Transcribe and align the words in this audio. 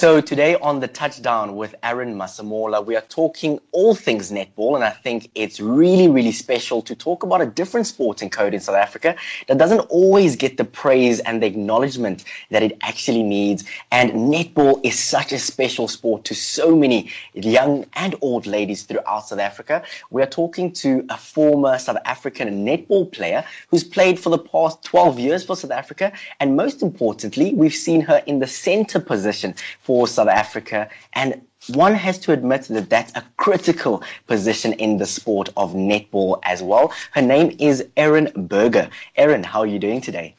So 0.00 0.22
today 0.22 0.54
on 0.54 0.80
the 0.80 0.88
touchdown 0.88 1.56
with 1.56 1.74
Aaron 1.82 2.14
Masemola, 2.14 2.82
we 2.82 2.96
are 2.96 3.02
talking 3.02 3.60
all 3.72 3.94
things 3.94 4.32
netball, 4.32 4.74
and 4.74 4.82
I 4.82 4.88
think 4.88 5.30
it's 5.34 5.60
really, 5.60 6.08
really 6.08 6.32
special 6.32 6.80
to 6.80 6.94
talk 6.94 7.22
about 7.22 7.42
a 7.42 7.44
different 7.44 7.86
sport 7.86 8.00
sporting 8.00 8.30
code 8.30 8.54
in 8.54 8.60
South 8.60 8.76
Africa 8.76 9.14
that 9.46 9.58
doesn't 9.58 9.80
always 9.90 10.36
get 10.36 10.56
the 10.56 10.64
praise 10.64 11.20
and 11.20 11.42
the 11.42 11.46
acknowledgement 11.46 12.24
that 12.48 12.62
it 12.62 12.78
actually 12.80 13.22
needs. 13.22 13.62
And 13.92 14.10
netball 14.12 14.80
is 14.82 14.98
such 14.98 15.32
a 15.32 15.38
special 15.38 15.86
sport 15.86 16.24
to 16.24 16.34
so 16.34 16.74
many 16.74 17.10
young 17.34 17.84
and 17.92 18.14
old 18.22 18.46
ladies 18.46 18.84
throughout 18.84 19.28
South 19.28 19.38
Africa. 19.38 19.82
We 20.10 20.22
are 20.22 20.26
talking 20.26 20.72
to 20.72 21.04
a 21.10 21.18
former 21.18 21.78
South 21.78 21.98
African 22.06 22.48
netball 22.64 23.12
player 23.12 23.44
who's 23.68 23.84
played 23.84 24.18
for 24.18 24.30
the 24.30 24.38
past 24.38 24.82
12 24.82 25.18
years 25.18 25.44
for 25.44 25.56
South 25.56 25.72
Africa, 25.72 26.10
and 26.40 26.56
most 26.56 26.80
importantly, 26.80 27.52
we've 27.52 27.74
seen 27.74 28.00
her 28.00 28.22
in 28.24 28.38
the 28.38 28.46
center 28.46 28.98
position 28.98 29.54
for 29.90 30.06
South 30.06 30.28
Africa. 30.28 30.88
And 31.14 31.42
one 31.74 31.94
has 31.94 32.16
to 32.20 32.32
admit 32.32 32.62
that 32.68 32.88
that's 32.88 33.12
a 33.16 33.24
critical 33.38 34.04
position 34.28 34.72
in 34.74 34.98
the 34.98 35.04
sport 35.04 35.48
of 35.56 35.72
netball 35.72 36.38
as 36.44 36.62
well. 36.62 36.92
Her 37.10 37.22
name 37.22 37.56
is 37.58 37.84
Erin 37.96 38.30
Burger. 38.36 38.88
Erin, 39.16 39.42
how 39.42 39.58
are 39.58 39.66
you 39.66 39.80
doing 39.80 40.00
today? 40.00 40.36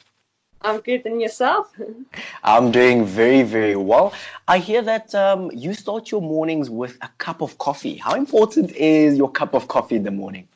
I'm 0.62 0.80
good, 0.80 1.06
and 1.06 1.22
yourself? 1.22 1.76
I'm 2.46 2.72
doing 2.72 3.04
very, 3.04 3.44
very 3.44 3.76
well. 3.76 4.14
I 4.48 4.58
hear 4.60 4.82
that 4.84 5.14
um, 5.16 5.52
you 5.54 5.74
start 5.74 6.12
your 6.12 6.22
mornings 6.22 6.70
with 6.70 6.98
a 7.02 7.10
cup 7.18 7.42
of 7.42 7.58
coffee. 7.58 7.98
How 7.98 8.16
important 8.16 8.72
is 8.78 9.18
your 9.18 9.30
cup 9.30 9.54
of 9.54 9.68
coffee 9.68 9.98
in 9.98 10.04
the 10.04 10.12
morning? 10.12 10.48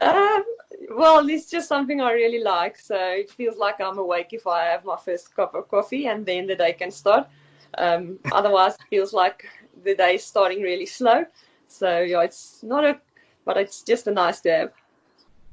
Um, 0.00 0.42
well, 0.90 1.28
it's 1.28 1.48
just 1.48 1.68
something 1.68 2.00
I 2.00 2.10
really 2.10 2.42
like. 2.42 2.78
So 2.78 2.96
it 2.96 3.30
feels 3.30 3.58
like 3.58 3.80
I'm 3.80 3.98
awake 3.98 4.30
if 4.32 4.44
I 4.48 4.64
have 4.64 4.84
my 4.84 4.96
first 4.96 5.36
cup 5.36 5.54
of 5.54 5.68
coffee, 5.68 6.08
and 6.08 6.26
then 6.26 6.48
the 6.48 6.56
day 6.56 6.72
can 6.72 6.90
start. 6.90 7.28
Um, 7.78 8.18
otherwise, 8.32 8.74
it 8.74 8.84
feels 8.90 9.12
like 9.12 9.46
the 9.84 9.94
day 9.94 10.14
is 10.16 10.24
starting 10.24 10.62
really 10.62 10.86
slow. 10.86 11.24
So 11.68 12.00
yeah, 12.00 12.22
it's 12.22 12.62
not 12.62 12.84
a, 12.84 13.00
but 13.44 13.56
it's 13.56 13.82
just 13.82 14.06
a 14.06 14.12
nice 14.12 14.40
have. 14.44 14.72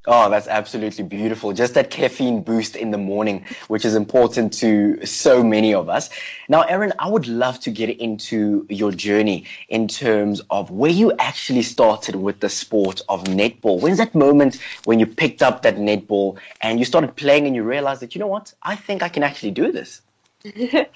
Oh, 0.08 0.31
that's 0.31 0.48
absolutely 0.48 1.04
beautiful. 1.04 1.54
Just 1.54 1.76
that 1.76 1.92
caffeine 1.92 2.42
boost 2.42 2.76
in 2.76 2.90
the 2.90 2.98
morning, 2.98 3.46
which 3.68 3.86
is 3.86 3.94
important 3.94 4.52
to 4.54 5.06
so 5.06 5.44
many 5.44 5.76
of 5.76 5.90
us. 5.90 6.09
Now, 6.50 6.62
Erin, 6.64 6.92
I 6.98 7.08
would 7.08 7.28
love 7.28 7.59
to 7.59 7.70
get 7.70 7.90
into 8.00 8.66
your 8.68 8.92
journey 8.92 9.46
in 9.70 9.88
terms 9.88 10.42
of 10.50 10.72
where 10.72 10.90
you 10.90 11.14
actually 11.20 11.62
started 11.62 12.16
with 12.16 12.40
the 12.40 12.50
sport 12.50 13.02
of 13.09 13.26
netball. 13.26 13.80
When's 13.80 14.00
that 14.00 14.16
moment 14.16 14.58
when 14.86 15.00
you 15.00 15.06
picked 15.06 15.44
up 15.44 15.62
that 15.62 15.76
netball 15.76 16.40
and 16.62 16.80
you 16.80 16.86
started 16.86 17.16
playing 17.16 17.46
and 17.46 17.56
you 17.56 17.62
realized 17.62 18.02
that, 18.02 18.16
you 18.16 18.20
know 18.20 18.28
what, 18.28 18.56
I 18.64 18.76
think 18.76 19.03
I 19.03 19.09
can 19.09 19.22
actually 19.22 19.52
do 19.52 19.72
this? 19.72 20.02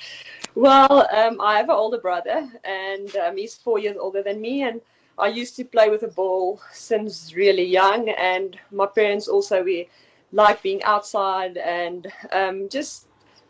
well, 0.55 1.07
um, 1.15 1.39
I 1.39 1.57
have 1.57 1.69
an 1.69 1.75
older 1.75 1.99
brother, 1.99 2.49
and 2.63 3.15
um, 3.17 3.37
he's 3.37 3.55
four 3.55 3.79
years 3.79 3.97
older 3.99 4.23
than 4.23 4.41
me, 4.41 4.63
and 4.63 4.81
I 5.17 5.27
used 5.27 5.55
to 5.57 5.63
play 5.63 5.89
with 5.89 6.03
a 6.03 6.07
ball 6.07 6.59
since 6.73 7.33
really 7.35 7.63
young. 7.63 8.09
And 8.09 8.57
my 8.71 8.85
parents 8.85 9.27
also 9.27 9.63
we 9.63 9.87
like 10.31 10.61
being 10.61 10.83
outside 10.83 11.57
and 11.57 12.11
um, 12.31 12.67
just 12.69 13.07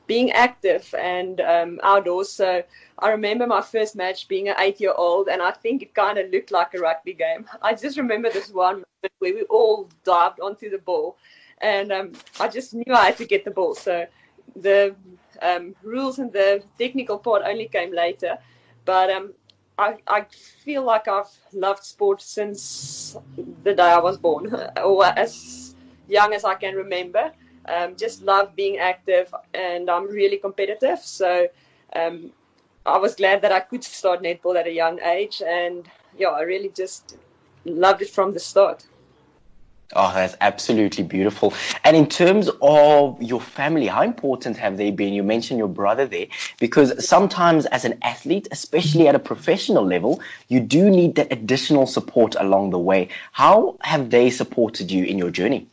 being 0.07 0.31
active 0.33 0.93
and 0.97 1.41
um, 1.41 1.79
outdoors. 1.81 2.31
So 2.31 2.63
I 2.99 3.09
remember 3.09 3.47
my 3.47 3.61
first 3.61 3.95
match 3.95 4.27
being 4.27 4.49
an 4.49 4.55
eight-year-old, 4.59 5.29
and 5.29 5.41
I 5.41 5.51
think 5.51 5.81
it 5.81 5.95
kind 5.95 6.17
of 6.17 6.29
looked 6.29 6.51
like 6.51 6.73
a 6.73 6.79
rugby 6.79 7.13
game. 7.13 7.45
I 7.61 7.73
just 7.73 7.97
remember 7.97 8.29
this 8.29 8.49
one 8.49 8.83
where 9.19 9.33
we 9.33 9.43
all 9.43 9.89
dived 10.03 10.39
onto 10.41 10.69
the 10.69 10.77
ball, 10.79 11.17
and 11.61 11.91
um, 11.91 12.11
I 12.39 12.47
just 12.49 12.73
knew 12.73 12.93
I 12.93 13.05
had 13.05 13.17
to 13.17 13.25
get 13.25 13.45
the 13.45 13.51
ball. 13.51 13.73
So 13.73 14.05
the 14.55 14.95
um, 15.41 15.75
rules 15.83 16.19
and 16.19 16.31
the 16.31 16.63
technical 16.77 17.17
part 17.17 17.43
only 17.45 17.67
came 17.67 17.93
later. 17.93 18.37
But 18.85 19.09
um, 19.09 19.33
I, 19.77 19.97
I 20.07 20.25
feel 20.63 20.83
like 20.83 21.07
I've 21.07 21.31
loved 21.53 21.83
sport 21.83 22.21
since 22.21 23.17
the 23.63 23.73
day 23.73 23.83
I 23.83 23.99
was 23.99 24.17
born, 24.17 24.55
or 24.83 25.05
as 25.05 25.75
young 26.07 26.33
as 26.33 26.43
I 26.43 26.55
can 26.55 26.75
remember. 26.75 27.31
Um, 27.67 27.95
just 27.95 28.21
love 28.21 28.55
being 28.55 28.77
active, 28.77 29.33
and 29.53 29.89
I'm 29.89 30.07
really 30.07 30.37
competitive. 30.37 30.99
So 30.99 31.47
um, 31.95 32.31
I 32.85 32.97
was 32.97 33.15
glad 33.15 33.41
that 33.41 33.51
I 33.51 33.59
could 33.59 33.83
start 33.83 34.21
netball 34.21 34.55
at 34.57 34.67
a 34.67 34.71
young 34.71 35.01
age, 35.01 35.41
and 35.45 35.89
yeah, 36.17 36.27
I 36.27 36.41
really 36.41 36.69
just 36.69 37.17
loved 37.65 38.03
it 38.03 38.09
from 38.09 38.33
the 38.33 38.39
start. 38.39 38.85
Oh, 39.93 40.11
that's 40.13 40.35
absolutely 40.41 41.03
beautiful. 41.03 41.53
And 41.83 41.95
in 41.95 42.07
terms 42.07 42.49
of 42.61 43.21
your 43.21 43.39
family, 43.39 43.87
how 43.87 44.01
important 44.01 44.57
have 44.57 44.77
they 44.77 44.89
been? 44.89 45.13
You 45.13 45.21
mentioned 45.21 45.59
your 45.59 45.67
brother 45.67 46.07
there, 46.07 46.25
because 46.59 47.07
sometimes 47.07 47.65
as 47.67 47.85
an 47.85 47.99
athlete, 48.01 48.47
especially 48.51 49.07
at 49.07 49.15
a 49.15 49.19
professional 49.19 49.85
level, 49.85 50.19
you 50.47 50.59
do 50.59 50.89
need 50.89 51.15
that 51.15 51.31
additional 51.31 51.85
support 51.85 52.35
along 52.39 52.71
the 52.71 52.79
way. 52.79 53.09
How 53.31 53.77
have 53.81 54.09
they 54.09 54.29
supported 54.31 54.91
you 54.91 55.05
in 55.05 55.17
your 55.17 55.29
journey? 55.29 55.67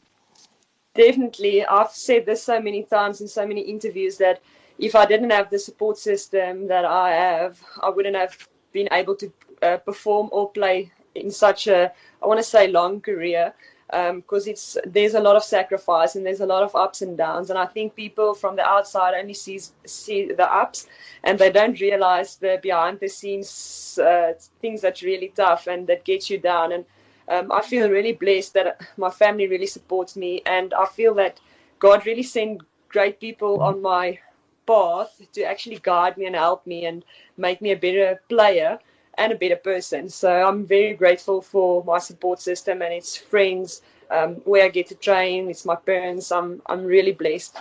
Definitely. 0.94 1.65
I've 1.65 1.91
said 1.91 2.27
this 2.27 2.43
so 2.43 2.61
many 2.61 2.83
times 2.83 3.23
in 3.23 3.29
so 3.29 3.47
many 3.47 3.62
interviews 3.62 4.19
that 4.19 4.43
if 4.79 4.94
I 4.94 5.06
didn't 5.06 5.31
have 5.31 5.49
the 5.49 5.59
support 5.59 5.97
system 5.97 6.69
that 6.69 6.84
I 6.84 7.12
have, 7.12 7.62
I 7.83 7.89
wouldn't 7.89 8.17
have 8.17 8.37
been 8.73 8.89
able 8.93 9.17
to 9.17 9.33
uh, 9.62 9.77
perform 9.79 10.29
or 10.33 10.50
play 10.50 10.93
in 11.15 11.31
such 11.31 11.67
a, 11.67 11.93
I 12.23 12.27
want 12.27 12.41
to 12.41 12.44
say, 12.44 12.69
long 12.69 13.00
career 13.00 13.55
because 13.93 14.47
um, 14.47 14.51
it's 14.51 14.79
there's 14.87 15.15
a 15.15 15.21
lot 15.21 15.37
of 15.37 15.45
sacrifice 15.45 16.17
and 16.17 16.25
there's 16.25 16.41
a 16.41 16.47
lot 16.47 16.63
of 16.63 16.75
ups 16.75 17.03
and 17.03 17.19
downs. 17.19 17.51
And 17.51 17.59
i 17.59 17.67
think 17.67 17.95
people 17.95 18.33
from 18.35 18.57
the 18.57 18.65
outside 18.65 19.15
only 19.15 19.35
see 19.35 19.61
see 19.85 20.33
the 20.33 20.51
ups 20.51 20.87
and 21.25 21.39
they 21.39 21.51
don't 21.51 21.79
realize 21.79 22.37
the 22.37 22.59
behind 22.63 23.01
the 23.01 23.09
scenes 23.09 23.99
uh, 24.03 24.33
things 24.63 24.81
that's 24.81 25.03
really 25.03 25.33
tough 25.37 25.67
and 25.67 25.87
that 25.89 26.05
gets 26.05 26.31
you 26.31 26.39
down. 26.39 26.73
And 26.73 26.85
um, 27.29 27.53
i 27.53 27.61
feel 27.61 27.91
really 27.91 28.15
blessed 28.15 28.55
that 28.55 28.81
my 28.97 29.11
family 29.11 29.47
really 29.47 29.67
supports 29.67 30.17
me. 30.17 30.43
And 30.47 30.73
i 30.73 30.87
feel 30.87 31.15
that 31.15 31.39
god 31.79 32.07
really 32.07 32.23
sent 32.23 32.63
great 32.89 33.21
people 33.21 33.61
on 33.61 33.83
my 33.83 34.19
path 34.67 35.21
to 35.33 35.43
actually 35.43 35.79
guide 35.83 36.17
me 36.17 36.27
and 36.27 36.37
help 36.37 36.67
me 36.67 36.87
and 36.87 37.05
make 37.37 37.61
me 37.61 37.73
a 37.73 37.77
better 37.77 38.23
player 38.29 38.79
and 39.19 39.33
a 39.33 39.37
better 39.37 39.56
person. 39.56 40.09
So 40.09 40.31
I'm 40.31 40.67
very 40.67 40.95
grateful 40.95 41.43
for 41.43 41.84
my 41.84 41.99
support 41.99 42.41
system 42.41 42.83
and 42.83 42.93
its 42.93 43.17
friends, 43.17 43.83
um, 44.11 44.37
where 44.45 44.65
I 44.65 44.69
get 44.69 44.89
to 44.89 44.95
train. 44.95 45.50
It's 45.50 45.65
my 45.65 45.77
parents. 45.77 46.33
I'm 46.33 46.62
I'm 46.67 46.84
really 46.84 47.12
blessed. 47.12 47.56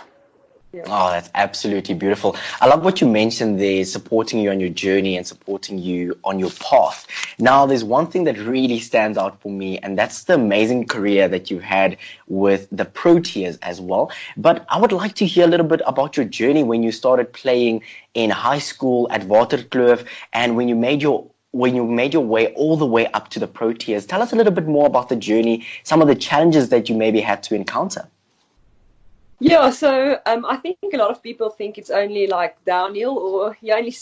Yeah. 0.74 0.84
Oh, 0.86 1.10
that's 1.10 1.28
absolutely 1.34 1.94
beautiful. 1.94 2.34
I 2.62 2.66
love 2.66 2.82
what 2.82 3.02
you 3.02 3.06
mentioned 3.06 3.60
there, 3.60 3.84
supporting 3.84 4.40
you 4.40 4.50
on 4.50 4.58
your 4.58 4.70
journey 4.70 5.18
and 5.18 5.26
supporting 5.26 5.76
you 5.76 6.18
on 6.24 6.38
your 6.38 6.48
path. 6.48 7.06
Now, 7.38 7.66
there's 7.66 7.84
one 7.84 8.06
thing 8.06 8.24
that 8.24 8.38
really 8.38 8.78
stands 8.78 9.18
out 9.18 9.38
for 9.42 9.50
me, 9.50 9.78
and 9.80 9.98
that's 9.98 10.24
the 10.24 10.32
amazing 10.32 10.86
career 10.86 11.28
that 11.28 11.50
you 11.50 11.58
had 11.58 11.98
with 12.26 12.68
the 12.72 12.86
Proteas 12.86 13.58
as 13.60 13.82
well. 13.82 14.10
But 14.38 14.64
I 14.70 14.80
would 14.80 14.92
like 14.92 15.14
to 15.16 15.26
hear 15.26 15.44
a 15.44 15.48
little 15.48 15.66
bit 15.66 15.82
about 15.86 16.16
your 16.16 16.24
journey 16.24 16.62
when 16.62 16.82
you 16.82 16.90
started 16.90 17.34
playing 17.34 17.82
in 18.14 18.30
high 18.30 18.60
school 18.60 19.08
at 19.10 19.28
Waterkloof 19.28 20.06
and 20.32 20.56
when 20.56 20.68
you 20.68 20.74
made 20.74 21.02
your 21.02 21.28
when 21.52 21.74
you 21.74 21.86
made 21.86 22.12
your 22.12 22.24
way 22.24 22.52
all 22.54 22.76
the 22.76 22.86
way 22.86 23.06
up 23.08 23.28
to 23.28 23.38
the 23.38 23.46
Proteas. 23.46 24.08
Tell 24.08 24.22
us 24.22 24.32
a 24.32 24.36
little 24.36 24.52
bit 24.52 24.66
more 24.66 24.86
about 24.86 25.08
the 25.08 25.16
journey, 25.16 25.66
some 25.84 26.02
of 26.02 26.08
the 26.08 26.14
challenges 26.14 26.70
that 26.70 26.88
you 26.88 26.96
maybe 26.96 27.20
had 27.20 27.42
to 27.44 27.54
encounter. 27.54 28.08
Yeah, 29.38 29.70
so 29.70 30.18
um, 30.24 30.46
I 30.46 30.56
think 30.56 30.78
a 30.92 30.96
lot 30.96 31.10
of 31.10 31.22
people 31.22 31.50
think 31.50 31.76
it's 31.76 31.90
only 31.90 32.26
like 32.26 32.64
downhill, 32.64 33.18
or 33.18 33.56
you 33.60 33.74
only 33.74 33.94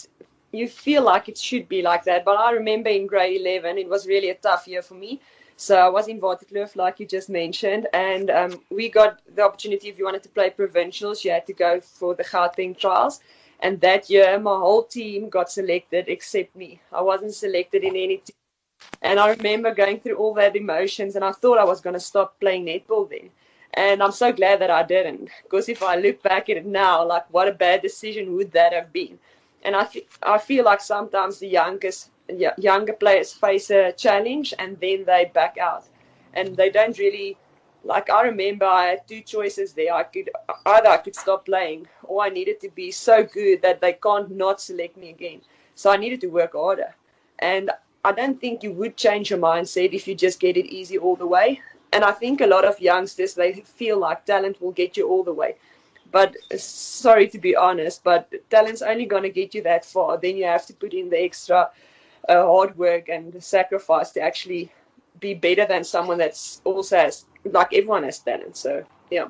you 0.52 0.68
feel 0.68 1.02
like 1.02 1.28
it 1.28 1.38
should 1.38 1.68
be 1.68 1.82
like 1.82 2.04
that. 2.04 2.24
But 2.24 2.36
I 2.36 2.52
remember 2.52 2.90
in 2.90 3.06
grade 3.06 3.40
eleven, 3.40 3.78
it 3.78 3.88
was 3.88 4.06
really 4.06 4.30
a 4.30 4.34
tough 4.34 4.68
year 4.68 4.82
for 4.82 4.94
me. 4.94 5.20
So 5.56 5.76
I 5.76 5.88
was 5.88 6.08
in 6.08 6.20
Waterkloof, 6.20 6.76
like 6.76 7.00
you 7.00 7.06
just 7.06 7.28
mentioned, 7.28 7.86
and 7.92 8.30
um, 8.30 8.60
we 8.70 8.88
got 8.88 9.20
the 9.34 9.42
opportunity. 9.42 9.88
If 9.88 9.98
you 9.98 10.04
wanted 10.04 10.22
to 10.22 10.28
play 10.28 10.50
provincials, 10.50 11.24
you 11.24 11.30
had 11.32 11.46
to 11.46 11.52
go 11.52 11.80
for 11.80 12.14
the 12.14 12.24
Gauteng 12.24 12.78
trials. 12.78 13.20
And 13.60 13.80
that 13.80 14.10
year, 14.10 14.38
my 14.38 14.56
whole 14.56 14.84
team 14.84 15.28
got 15.28 15.50
selected 15.52 16.08
except 16.08 16.56
me. 16.56 16.80
I 16.92 17.02
wasn't 17.02 17.34
selected 17.34 17.84
in 17.84 17.94
any 17.96 18.16
team. 18.18 18.36
And 19.02 19.20
I 19.20 19.30
remember 19.30 19.74
going 19.74 20.00
through 20.00 20.16
all 20.16 20.34
that 20.34 20.56
emotions, 20.56 21.14
and 21.14 21.24
I 21.24 21.32
thought 21.32 21.58
I 21.58 21.64
was 21.64 21.80
going 21.80 21.94
to 21.94 22.00
stop 22.00 22.40
playing 22.40 22.66
netball 22.66 23.08
then. 23.08 23.30
And 23.74 24.02
I'm 24.02 24.12
so 24.12 24.32
glad 24.32 24.60
that 24.60 24.70
I 24.70 24.82
didn't, 24.82 25.28
because 25.42 25.68
if 25.68 25.82
I 25.82 25.96
look 25.96 26.22
back 26.22 26.48
at 26.48 26.56
it 26.56 26.66
now, 26.66 27.06
like 27.06 27.26
what 27.30 27.48
a 27.48 27.52
bad 27.52 27.82
decision 27.82 28.34
would 28.34 28.50
that 28.52 28.72
have 28.72 28.92
been? 28.92 29.18
And 29.62 29.76
I, 29.76 29.84
th- 29.84 30.08
I 30.22 30.38
feel 30.38 30.64
like 30.64 30.80
sometimes 30.80 31.38
the 31.38 31.48
youngest, 31.48 32.10
younger 32.58 32.94
players 32.94 33.32
face 33.32 33.70
a 33.70 33.92
challenge 33.92 34.54
and 34.58 34.80
then 34.80 35.04
they 35.04 35.30
back 35.32 35.58
out, 35.58 35.84
and 36.34 36.56
they 36.56 36.70
don't 36.70 36.98
really 36.98 37.36
like 37.84 38.10
I 38.10 38.22
remember 38.22 38.66
I 38.66 38.86
had 38.86 39.08
two 39.08 39.20
choices 39.22 39.72
there. 39.72 39.94
I 39.94 40.04
could 40.04 40.30
either 40.66 40.88
I 40.88 40.98
could 40.98 41.16
stop 41.16 41.46
playing 41.46 41.86
or 42.04 42.22
I 42.22 42.28
needed 42.28 42.60
to 42.60 42.68
be 42.70 42.90
so 42.90 43.24
good 43.24 43.62
that 43.62 43.80
they 43.80 43.94
can't 43.94 44.30
not 44.30 44.60
select 44.60 44.96
me 44.96 45.10
again. 45.10 45.40
So 45.74 45.90
I 45.90 45.96
needed 45.96 46.20
to 46.22 46.28
work 46.28 46.52
harder. 46.52 46.94
And 47.38 47.70
I 48.04 48.12
don't 48.12 48.40
think 48.40 48.62
you 48.62 48.72
would 48.72 48.96
change 48.96 49.30
your 49.30 49.38
mindset 49.38 49.92
if 49.92 50.06
you 50.08 50.14
just 50.14 50.40
get 50.40 50.56
it 50.56 50.66
easy 50.66 50.98
all 50.98 51.16
the 51.16 51.26
way. 51.26 51.60
And 51.92 52.04
I 52.04 52.12
think 52.12 52.40
a 52.40 52.46
lot 52.46 52.64
of 52.64 52.80
youngsters 52.80 53.34
they 53.34 53.52
feel 53.54 53.98
like 53.98 54.24
talent 54.24 54.60
will 54.60 54.72
get 54.72 54.96
you 54.96 55.08
all 55.08 55.24
the 55.24 55.32
way. 55.32 55.56
but 56.12 56.36
sorry 56.56 57.28
to 57.28 57.38
be 57.38 57.54
honest, 57.56 58.02
but 58.04 58.32
talent's 58.50 58.82
only 58.82 59.06
going 59.06 59.22
to 59.22 59.30
get 59.30 59.54
you 59.54 59.62
that 59.62 59.84
far. 59.84 60.16
Then 60.18 60.36
you 60.36 60.44
have 60.44 60.66
to 60.66 60.74
put 60.74 60.92
in 60.92 61.08
the 61.10 61.22
extra 61.22 61.70
uh, 62.28 62.44
hard 62.44 62.76
work 62.76 63.08
and 63.08 63.32
the 63.32 63.40
sacrifice 63.40 64.10
to 64.12 64.20
actually 64.20 64.72
be 65.20 65.34
better 65.34 65.66
than 65.66 65.84
someone 65.84 66.18
that's 66.18 66.60
also 66.64 66.96
has 66.96 67.26
like 67.44 67.72
everyone 67.72 68.04
has 68.04 68.18
talent. 68.18 68.56
So 68.56 68.84
yeah. 69.10 69.28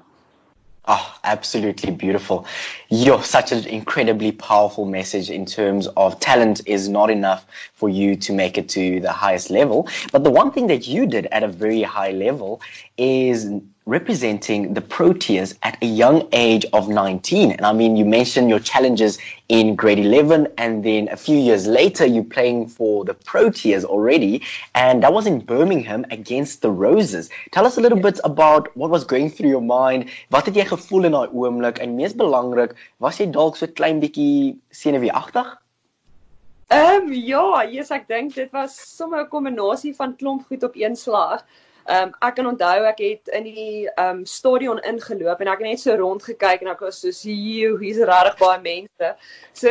Oh, 0.87 1.19
absolutely 1.25 1.93
beautiful. 1.93 2.47
You're 2.89 3.23
such 3.23 3.53
an 3.53 3.67
incredibly 3.67 4.33
powerful 4.33 4.87
message 4.87 5.31
in 5.31 5.45
terms 5.45 5.87
of 5.89 6.19
talent 6.21 6.63
is 6.67 6.89
not 6.89 7.11
enough 7.11 7.47
for 7.75 7.91
you 7.91 8.17
to 8.17 8.33
make 8.33 8.57
it 8.57 8.69
to 8.71 8.99
the 9.01 9.13
highest 9.13 9.51
level. 9.51 9.89
But 10.11 10.25
the 10.25 10.31
one 10.31 10.51
thing 10.51 10.69
that 10.69 10.89
you 10.89 11.07
did 11.07 11.27
at 11.27 11.43
a 11.43 11.49
very 11.49 11.83
high 11.83 12.13
level 12.13 12.63
is 12.97 13.51
representing 13.87 14.75
the 14.75 14.81
Proteas 14.81 15.57
at 15.63 15.77
a 15.83 15.87
young 15.87 16.29
age 16.33 16.67
of 16.73 16.89
19. 16.89 17.53
And 17.53 17.67
I 17.67 17.73
mean, 17.73 17.97
you 17.97 18.05
mentioned 18.05 18.49
your 18.49 18.61
challenges 18.61 19.19
in 19.49 19.75
grade 19.75 19.99
11, 19.99 20.49
and 20.59 20.85
then 20.85 21.09
a 21.09 21.17
few 21.17 21.37
years 21.37 21.67
later, 21.67 22.07
you're 22.07 22.25
playing 22.25 22.69
for 22.69 23.05
the 23.05 23.15
Proteas 23.15 23.85
already. 23.85 24.43
And 24.75 25.03
that 25.03 25.13
was 25.13 25.27
in 25.27 25.41
Birmingham 25.41 26.05
against 26.11 26.63
the 26.63 26.71
Roses. 26.71 27.31
Tell 27.53 27.67
us 27.67 27.79
a 27.79 27.81
little 27.81 27.99
bit 27.99 28.21
about 28.23 28.75
what 28.77 28.91
was 28.91 29.05
going 29.05 29.31
through 29.31 29.49
your 29.49 29.63
mind. 29.63 30.11
Wat 30.31 30.47
het 30.47 30.55
jy 30.55 30.67
gevoel 30.69 31.09
in 31.09 31.17
daai 31.17 31.33
oomblik? 31.33 31.81
En 31.81 31.97
mees 31.97 32.15
belangrik, 32.15 32.77
was 32.99 33.19
jy 33.19 33.27
dalk 33.33 33.57
so 33.57 33.67
klein 33.67 34.01
bietjie 34.05 34.59
senuweeagtig? 34.71 35.57
Ehm 36.71 37.09
um, 37.09 37.13
ja, 37.13 37.65
yes, 37.67 37.91
ek 37.91 38.07
dink 38.07 38.37
dit 38.37 38.53
was 38.55 38.77
sommer 38.79 39.25
'n 39.25 39.29
kombinasie 39.33 39.91
van 39.97 40.15
klomp 40.17 40.47
goed 40.47 40.63
op 40.63 40.77
een 40.79 40.95
slag. 40.97 41.43
Ehm 41.89 42.09
um, 42.09 42.15
ek 42.21 42.35
kan 42.37 42.47
onthou 42.47 42.85
ek 42.89 42.99
het 43.03 43.29
in 43.37 43.45
die 43.49 43.89
ehm 43.89 44.21
um, 44.21 44.25
stadion 44.27 44.79
ingeloop 44.85 45.41
en 45.41 45.49
ek 45.49 45.63
het 45.63 45.69
net 45.69 45.81
so 45.81 45.97
rond 45.97 46.23
gekyk 46.23 46.63
en 46.63 46.73
ek 46.75 46.81
was 46.85 47.01
so 47.01 47.11
hier 47.33 47.79
hier's 47.81 48.01
regtig 48.13 48.39
baie 48.39 48.61
mense. 48.61 49.13
So 49.53 49.69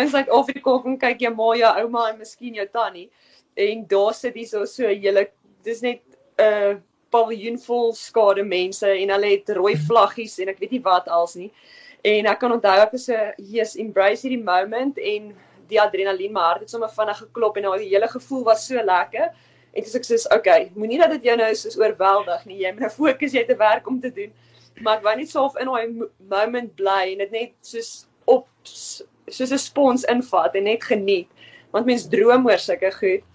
die 0.54 0.62
kok 0.62 0.86
en 0.86 0.98
kyk 0.98 1.22
jy 1.22 1.30
maar 1.30 1.56
jou 1.58 1.74
ouma 1.84 2.10
en 2.10 2.18
miskien 2.18 2.56
jou 2.56 2.68
tannie 2.74 3.10
en 3.56 3.86
daar 3.88 4.14
sit 4.14 4.36
hier 4.36 4.48
so 4.48 4.66
so 4.66 4.88
hele 4.88 5.28
dis 5.64 5.82
net 5.82 6.02
'n 6.40 6.44
uh, 6.46 6.78
paviljoen 7.12 7.58
vol 7.60 7.94
skade 7.94 8.44
mense 8.44 8.88
en 8.88 9.10
hulle 9.10 9.30
het 9.36 9.50
rooi 9.58 9.76
vlaggies 9.76 10.40
en 10.40 10.50
ek 10.50 10.60
weet 10.60 10.72
nie 10.72 10.86
wat 10.86 11.08
als 11.08 11.36
nie. 11.36 11.52
En 12.04 12.26
ek 12.26 12.40
kan 12.40 12.52
onthou 12.52 12.78
ek 12.80 12.92
was 12.92 13.06
so 13.06 13.32
yes 13.38 13.76
embrace 13.76 14.24
hierdie 14.24 14.44
moment 14.44 14.98
en 14.98 15.34
die 15.70 15.82
adrenalien 15.82 16.32
maar 16.34 16.60
het 16.60 16.70
sommer 16.70 16.90
vinnig 16.90 17.18
geklop 17.18 17.58
en 17.58 17.66
al 17.66 17.78
die 17.78 17.90
hele 17.94 18.08
gevoel 18.08 18.44
was 18.44 18.66
so 18.68 18.84
lekker. 18.84 19.34
En 19.74 19.86
dis 19.86 19.96
ek 19.96 20.06
sê, 20.08 20.18
okay, 20.34 20.70
moenie 20.76 21.00
dat 21.02 21.14
dit 21.16 21.30
jou 21.30 21.36
nou 21.38 21.50
soos 21.56 21.78
oorweldig 21.80 22.46
nie. 22.50 22.62
Jy 22.64 22.74
moet 22.74 22.88
nou 22.88 22.94
fokus 22.94 23.36
jy 23.38 23.44
te 23.46 23.58
werk 23.60 23.88
om 23.88 24.00
te 24.02 24.12
doen. 24.14 24.32
Maar 24.82 25.00
ek 25.00 25.06
wou 25.06 25.16
net 25.20 25.32
self 25.32 25.58
in 25.60 25.70
daai 25.70 26.10
moment 26.32 26.72
bly 26.80 27.14
en 27.14 27.24
dit 27.26 27.36
net 27.36 27.54
soos 27.66 27.92
op 28.30 28.48
soos 28.66 29.52
'n 29.52 29.62
spons 29.62 30.06
invat 30.14 30.56
en 30.56 30.64
net 30.64 30.84
geniet. 30.84 31.30
Want 31.72 31.86
mens 31.86 32.08
droom 32.10 32.48
oor 32.48 32.58
sulke 32.58 32.92
goed. 32.92 33.26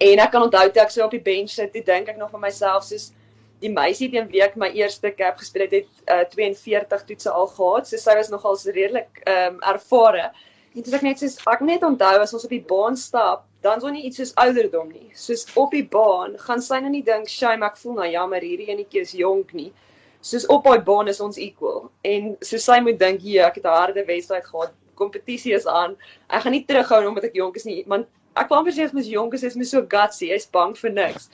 En 0.00 0.18
ek 0.18 0.30
kan 0.32 0.42
onthou 0.42 0.70
toe 0.70 0.82
ek 0.82 0.90
so 0.90 1.04
op 1.04 1.10
die 1.10 1.22
bench 1.22 1.50
sit, 1.50 1.72
dink 1.72 2.08
ek 2.08 2.16
nog 2.16 2.30
van 2.30 2.40
myself 2.40 2.84
soos 2.84 3.12
die 3.60 3.70
meisie 3.70 4.10
teen 4.10 4.28
wie 4.32 4.42
ek 4.42 4.56
my 4.60 4.70
eerste 4.76 5.10
cap 5.14 5.38
gespeel 5.40 5.68
het, 5.68 5.86
het 6.08 6.10
uh, 6.10 6.24
42 6.34 7.04
toetse 7.08 7.30
al 7.30 7.46
gehad. 7.46 7.88
So 7.88 7.96
sy 7.96 8.16
was 8.18 8.32
nogal 8.32 8.58
redelik 8.66 9.22
ehm 9.24 9.54
um, 9.54 9.60
ervare. 9.62 10.32
En 10.74 10.82
dis 10.82 10.94
ek 10.96 11.04
net 11.06 11.20
soos 11.22 11.36
ek 11.52 11.60
net 11.62 11.84
onthou 11.86 12.16
as 12.18 12.32
ons 12.34 12.44
op 12.46 12.52
die 12.52 12.64
baan 12.70 12.96
stap, 12.98 13.44
dan 13.62 13.78
is 13.78 13.84
ons 13.86 13.94
nie 13.94 14.08
iets 14.08 14.18
soos 14.18 14.32
ouderdom 14.42 14.88
nie. 14.90 15.12
Soos 15.14 15.44
op 15.60 15.74
die 15.76 15.84
baan 15.92 16.32
gaan 16.46 16.64
sy 16.66 16.80
nou 16.82 16.90
nie 16.90 17.02
dink, 17.06 17.28
"Shame, 17.30 17.62
ek 17.66 17.76
voel 17.82 17.94
nou 17.98 18.08
jammer 18.10 18.42
hierdie 18.42 18.66
enetjie 18.74 19.02
is 19.02 19.12
jonk 19.20 19.54
nie." 19.54 19.70
Soos 20.30 20.48
op 20.50 20.64
daai 20.64 20.82
baan 20.88 21.12
is 21.12 21.20
ons 21.20 21.38
equal. 21.38 21.92
En 22.02 22.36
so 22.42 22.58
sy 22.58 22.80
moet 22.80 22.98
dink, 22.98 23.20
"Ja, 23.22 23.46
ek 23.46 23.60
het 23.60 23.64
'n 23.66 23.76
harde 23.78 24.04
wedstryd 24.04 24.44
gehad. 24.44 24.72
Kompetisie 24.96 25.54
is 25.54 25.66
aan. 25.66 25.96
Ek 26.28 26.42
gaan 26.42 26.52
nie 26.52 26.64
terughou 26.66 27.06
omdat 27.06 27.24
ek 27.24 27.34
jonk 27.34 27.56
is 27.56 27.66
nie, 27.66 27.84
want 27.86 28.08
ek 28.36 28.48
kwam 28.48 28.64
vir 28.64 28.72
sê 28.72 28.92
mens 28.92 29.06
jonk 29.06 29.34
is, 29.34 29.44
is 29.44 29.56
mens 29.56 29.70
so 29.70 29.82
gutsy, 29.82 30.30
jy's 30.30 30.46
bang 30.46 30.74
vir 30.76 30.90
niks." 30.90 31.28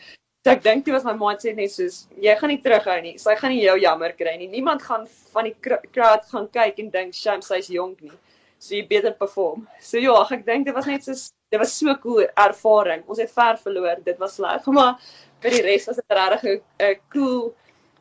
So 0.45 0.51
ek 0.51 0.63
dink 0.63 0.85
dit 0.85 0.93
was 0.93 1.05
my 1.05 1.15
mindset 1.15 1.57
net 1.57 1.71
soos, 1.71 2.09
"Jy 2.21 2.37
gaan 2.37 2.51
nie 2.51 2.63
terughou 2.63 3.03
nie. 3.03 3.17
Sy 3.17 3.37
gaan 3.37 3.53
nie 3.53 3.65
jou 3.65 3.79
jammer 3.79 4.13
kry 4.13 4.37
nie. 4.37 4.49
Niemand 4.49 4.83
gaan 4.83 5.09
van 5.33 5.45
die 5.45 5.57
crowd 5.93 6.25
gaan 6.31 6.49
kyk 6.49 6.79
en 6.79 6.91
dink, 6.91 7.15
"Shame, 7.15 7.41
sy's 7.41 7.69
jonk 7.69 8.03
nie." 8.03 8.13
So 8.61 8.77
jy 8.77 8.85
beter 8.89 9.15
perform. 9.17 9.65
So 9.81 10.01
ja, 10.03 10.15
ek 10.37 10.45
dink 10.47 10.69
dit 10.69 10.77
was 10.77 10.89
net 10.91 11.07
so 11.07 11.17
dit 11.51 11.59
was 11.59 11.73
so 11.75 11.95
cool 12.05 12.27
ervaring. 12.39 13.03
Ons 13.11 13.23
het 13.25 13.33
ver 13.33 13.59
verloor, 13.65 14.05
dit 14.07 14.19
was 14.21 14.37
sleg, 14.39 14.69
maar 14.77 15.01
vir 15.43 15.57
die 15.57 15.65
res 15.67 15.89
was 15.91 15.99
dit 15.99 16.19
regtig 16.21 16.63
'n 16.87 16.97
cool 17.15 17.55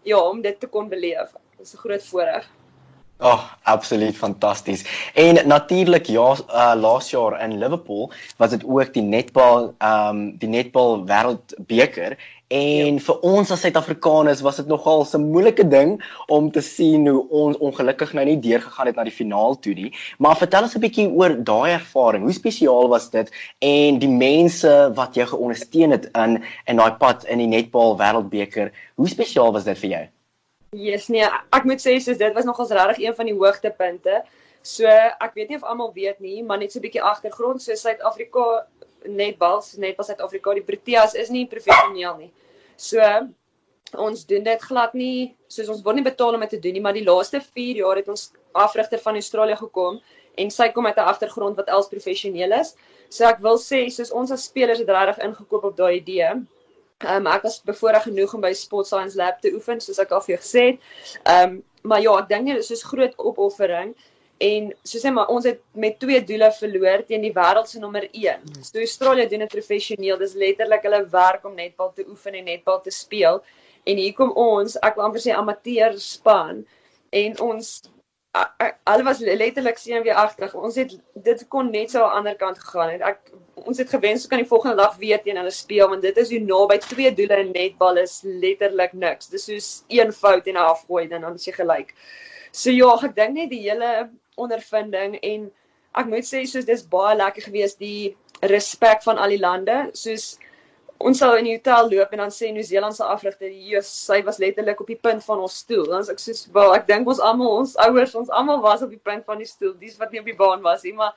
ja, 0.04 0.20
om 0.20 0.42
dit 0.42 0.60
te 0.60 0.68
kon 0.68 0.90
beleef. 0.90 1.34
Dit 1.58 1.68
is 1.68 1.74
'n 1.74 1.84
groot 1.86 2.06
voorreg. 2.12 2.50
Ag, 3.20 3.40
oh, 3.40 3.74
absoluut 3.74 4.16
fantasties. 4.16 4.86
En 5.14 5.48
natuurlik 5.48 6.06
ja, 6.08 6.36
uh, 6.48 6.74
laas 6.80 7.10
jaar 7.10 7.42
in 7.44 7.58
Liverpool 7.58 8.12
was 8.38 8.50
dit 8.50 8.64
ook 8.64 8.94
die 8.94 9.04
netbal 9.04 9.74
ehm 9.78 10.16
um, 10.16 10.38
die 10.40 10.50
netbal 10.50 11.04
wêreldbeker 11.06 12.16
En 12.50 12.96
ja. 12.98 13.02
vir 13.06 13.26
ons 13.30 13.52
as 13.54 13.62
Suid-Afrikaners 13.62 14.40
was 14.42 14.58
dit 14.58 14.70
nogal 14.72 15.06
'n 15.06 15.28
moeilike 15.34 15.68
ding 15.70 15.92
om 16.28 16.50
te 16.52 16.62
sien 16.62 17.08
hoe 17.08 17.30
ons 17.30 17.58
ongelukkig 17.58 18.14
nou 18.14 18.26
nie 18.26 18.40
deurgegaan 18.40 18.90
het 18.90 18.96
na 18.96 19.04
die 19.04 19.14
finaal 19.14 19.60
toe 19.60 19.74
nie. 19.74 19.94
Maar 20.18 20.38
vertel 20.38 20.66
ons 20.66 20.76
'n 20.76 20.82
bietjie 20.82 21.08
oor 21.10 21.38
daai 21.44 21.78
ervaring. 21.78 22.24
Hoe 22.24 22.34
spesiaal 22.34 22.90
was 22.90 23.10
dit 23.10 23.30
en 23.60 24.00
die 24.00 24.10
mense 24.10 24.92
wat 24.96 25.14
jou 25.14 25.28
geondersteun 25.28 25.92
het 25.92 26.10
in 26.18 26.42
in 26.66 26.78
daai 26.78 26.98
pad 26.98 27.26
in 27.26 27.38
die 27.38 27.48
netbal 27.48 27.98
wêreldbeker? 27.98 28.72
Hoe 28.96 29.08
spesiaal 29.08 29.54
was 29.54 29.64
dit 29.64 29.78
vir 29.78 29.90
jou? 29.90 30.08
Yes, 30.72 31.08
nee, 31.10 31.26
ek 31.26 31.64
moet 31.66 31.82
sê 31.82 31.96
soos 31.98 32.20
dit 32.20 32.36
was 32.36 32.46
nogals 32.46 32.70
regtig 32.78 33.08
een 33.08 33.16
van 33.18 33.26
die 33.26 33.34
hoogtepunte. 33.34 34.20
So 34.62 34.86
ek 34.86 35.34
weet 35.34 35.50
nie 35.50 35.58
of 35.58 35.66
almal 35.66 35.90
weet 35.96 36.20
nie, 36.22 36.44
maar 36.44 36.60
net 36.62 36.72
so 36.72 36.80
'n 36.80 36.84
bietjie 36.84 37.02
agtergrond, 37.02 37.62
so 37.62 37.74
Suid-Afrika 37.74 38.68
netbal, 39.06 39.64
netbal 39.78 40.06
Suid-Afrika, 40.06 40.54
die 40.54 40.68
Proteas 40.68 41.16
is 41.16 41.30
nie 41.30 41.48
professioneel 41.48 42.18
nie. 42.18 42.32
So 42.78 43.02
ons 43.98 44.26
doen 44.26 44.44
dit 44.44 44.62
glad 44.62 44.94
nie, 44.94 45.36
soos 45.48 45.70
ons 45.70 45.82
word 45.82 45.96
nie 45.96 46.06
betaal 46.06 46.36
om 46.36 46.46
dit 46.46 46.50
te 46.50 46.60
doen 46.60 46.74
nie, 46.74 46.82
maar 46.82 46.94
die 46.94 47.06
laaste 47.06 47.42
4 47.42 47.82
jaar 47.82 47.96
het 47.96 48.10
ons 48.10 48.32
afrigter 48.54 49.00
van 49.00 49.16
Australië 49.16 49.56
gekom 49.56 50.00
en 50.38 50.52
sy 50.52 50.70
kom 50.70 50.86
uit 50.86 50.98
'n 50.98 51.10
agtergrond 51.14 51.56
wat 51.58 51.70
als 51.70 51.90
professioneel 51.90 52.52
is. 52.60 52.76
So 53.10 53.26
ek 53.26 53.40
wil 53.42 53.58
sê 53.58 53.90
soos 53.90 54.12
ons 54.12 54.32
as 54.32 54.44
spelers 54.44 54.80
het 54.80 54.90
regtig 54.90 55.24
ingekoop 55.26 55.64
op 55.64 55.78
daai 55.78 55.96
idee. 55.98 56.46
Ehm 57.00 57.26
um, 57.26 57.28
ek 57.32 57.46
was 57.48 57.62
bevoorreg 57.64 58.04
genoeg 58.04 58.34
om 58.36 58.42
by 58.44 58.52
Sport 58.54 58.88
Science 58.88 59.16
Lab 59.16 59.38
te 59.40 59.54
oefen 59.56 59.80
soos 59.80 60.02
ek 60.04 60.10
al 60.12 60.24
vir 60.26 60.34
jou 60.34 60.40
gesê 60.42 60.64
het. 60.70 60.88
Ehm 61.24 61.44
um, 61.44 61.60
maar 61.88 62.02
ja, 62.04 62.16
ek 62.20 62.26
dink 62.28 62.50
dit 62.50 62.58
is 62.60 62.68
soos 62.68 62.84
groot 62.84 63.14
opoffering. 63.32 63.94
En 64.44 64.68
soos 64.88 65.06
sê 65.06 65.12
maar 65.16 65.32
ons 65.32 65.48
het 65.48 65.62
met 65.80 65.96
twee 66.00 66.20
doele 66.28 66.50
verloor 66.58 67.06
teen 67.08 67.24
die 67.24 67.32
wêreld 67.38 67.72
se 67.72 67.80
nommer 67.80 68.04
1. 68.12 68.44
So 68.68 68.84
Australië 68.84 69.30
doen 69.32 69.46
dit 69.46 69.56
professioneel. 69.56 70.20
Dis 70.20 70.36
letterlik 70.44 70.84
hulle 70.88 71.00
werk 71.14 71.48
om 71.48 71.56
netbal 71.56 71.94
te 71.96 72.04
oefen 72.08 72.36
en 72.40 72.52
netbal 72.52 72.82
te 72.84 72.92
speel. 72.92 73.40
En 73.88 74.04
hier 74.04 74.14
kom 74.20 74.36
ons, 74.36 74.76
ek 74.84 75.00
wil 75.00 75.08
amper 75.08 75.24
sê 75.24 75.32
amateur 75.36 75.96
span 76.04 76.66
en 77.16 77.40
ons 77.48 77.72
hulle 78.34 79.04
was 79.04 79.20
letterlik 79.20 79.78
seën 79.78 80.04
weer 80.04 80.18
agter. 80.22 80.52
Ons 80.54 80.76
het 80.78 80.94
dit 81.26 81.46
kon 81.50 81.72
net 81.72 81.92
so 81.92 82.04
aan 82.04 82.10
die 82.10 82.18
ander 82.20 82.36
kant 82.38 82.60
gegaan 82.62 82.92
het. 82.94 83.02
Ek 83.02 83.66
ons 83.68 83.78
het 83.82 83.90
gewens 83.90 84.24
so 84.24 84.30
kan 84.32 84.42
die 84.42 84.50
volgende 84.50 84.78
dag 84.78 84.98
weer 85.02 85.22
teen 85.24 85.40
hulle 85.42 85.52
speel 85.52 85.90
want 85.90 86.06
dit 86.06 86.18
is 86.18 86.30
hoe 86.34 86.40
naby 86.44 86.78
twee 86.86 87.12
doele 87.16 87.40
in 87.44 87.52
netbal 87.56 87.98
is 87.98 88.20
letterlik 88.24 88.94
niks. 88.94 89.32
Dis 89.34 89.48
soos 89.50 89.70
een 89.90 90.14
fout 90.14 90.48
en 90.48 90.58
'n 90.58 90.70
afgooi 90.74 91.08
dan 91.08 91.22
dan 91.22 91.36
is 91.36 91.46
jy 91.46 91.54
gelyk. 91.54 91.96
So 92.52 92.72
ja, 92.72 92.94
ek 93.04 93.16
dink 93.16 93.34
net 93.34 93.50
die 93.50 93.64
hele 93.70 94.10
ondervinding 94.38 95.20
en 95.22 95.52
ek 95.96 96.06
moet 96.06 96.26
sê 96.26 96.46
soos 96.46 96.66
dis 96.66 96.84
baie 96.84 97.18
lekker 97.18 97.44
gewees 97.50 97.76
die 97.76 98.16
respek 98.42 99.04
van 99.04 99.18
al 99.18 99.30
die 99.30 99.42
lande 99.42 99.90
soos 99.94 100.38
ons 101.00 101.20
sou 101.22 101.30
in 101.40 101.48
die 101.48 101.56
hotel 101.56 101.88
loop 101.94 102.12
en 102.12 102.26
dan 102.26 102.32
sê 102.34 102.50
Nieu-Seeland 102.52 102.96
se 102.96 103.06
afrigter 103.08 103.52
Jesus 103.52 103.92
sy 104.10 104.20
was 104.28 104.40
letterlik 104.44 104.82
op 104.84 104.90
die 104.92 105.00
punt 105.00 105.24
van 105.24 105.40
ons 105.46 105.62
stoel. 105.64 105.86
Dan 105.88 106.04
sê 106.04 106.16
ek 106.16 106.24
soos 106.24 106.42
wel 106.56 106.76
ek 106.76 106.90
dink 106.90 107.08
ons 107.08 107.22
almal 107.24 107.62
ons 107.62 107.78
ouers 107.86 108.16
ons 108.20 108.32
almal 108.36 108.60
was 108.66 108.84
op 108.84 108.92
die 108.92 109.00
punt 109.10 109.24
van 109.30 109.40
die 109.40 109.48
stoel 109.48 109.78
dis 109.80 109.96
wat 110.02 110.12
nie 110.12 110.20
op 110.20 110.28
die 110.28 110.36
baan 110.42 110.66
was 110.66 110.84
nie. 110.84 110.94
Maar 111.00 111.16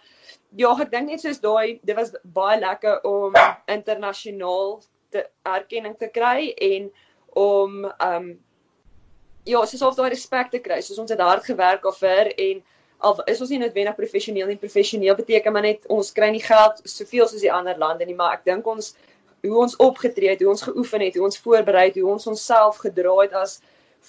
ja 0.60 0.70
ek 0.86 0.94
dink 0.94 1.10
net 1.10 1.24
soos 1.24 1.42
daai 1.42 1.80
dit 1.82 1.98
was 1.98 2.14
baie 2.38 2.60
lekker 2.62 3.02
om 3.10 3.34
internasionaal 3.66 4.78
te 5.12 5.26
erkenning 5.50 5.98
te 5.98 6.12
kry 6.14 6.52
en 6.70 6.90
om 7.42 7.82
um 7.90 8.32
ja 9.50 9.66
soos 9.66 9.82
of 9.82 9.98
daai 9.98 10.12
respek 10.14 10.54
te 10.54 10.62
kry 10.62 10.78
soos 10.78 11.02
ons 11.02 11.10
het 11.10 11.20
hard 11.20 11.48
gewerk 11.48 11.88
vir 11.98 12.30
en 12.38 12.62
al 13.02 13.18
is 13.26 13.40
ons 13.42 13.50
nie 13.50 13.58
noodwendig 13.58 13.96
professioneel 13.98 14.46
nie. 14.46 14.60
Professioneel 14.62 15.16
beteken 15.18 15.52
maar 15.52 15.66
net 15.66 15.88
ons 15.90 16.14
kry 16.14 16.30
nie 16.30 16.44
geld 16.44 16.84
soveel 16.86 17.26
soos 17.26 17.42
die 17.42 17.50
ander 17.50 17.74
lande 17.74 18.06
nie 18.06 18.14
maar 18.14 18.38
ek 18.38 18.46
dink 18.46 18.68
ons 18.70 18.94
hoe 19.42 19.58
ons 19.58 19.76
opgetree 19.76 20.30
het 20.30 20.40
hoe 20.40 20.50
ons 20.52 20.62
geoefen 20.62 21.00
het 21.00 21.16
hoe 21.18 21.24
ons 21.24 21.38
voorberei 21.44 21.86
het 21.88 21.96
hoe 21.98 22.10
ons 22.10 22.26
onsself 22.30 22.76
gedra 22.84 23.16
het 23.24 23.32
as 23.38 23.60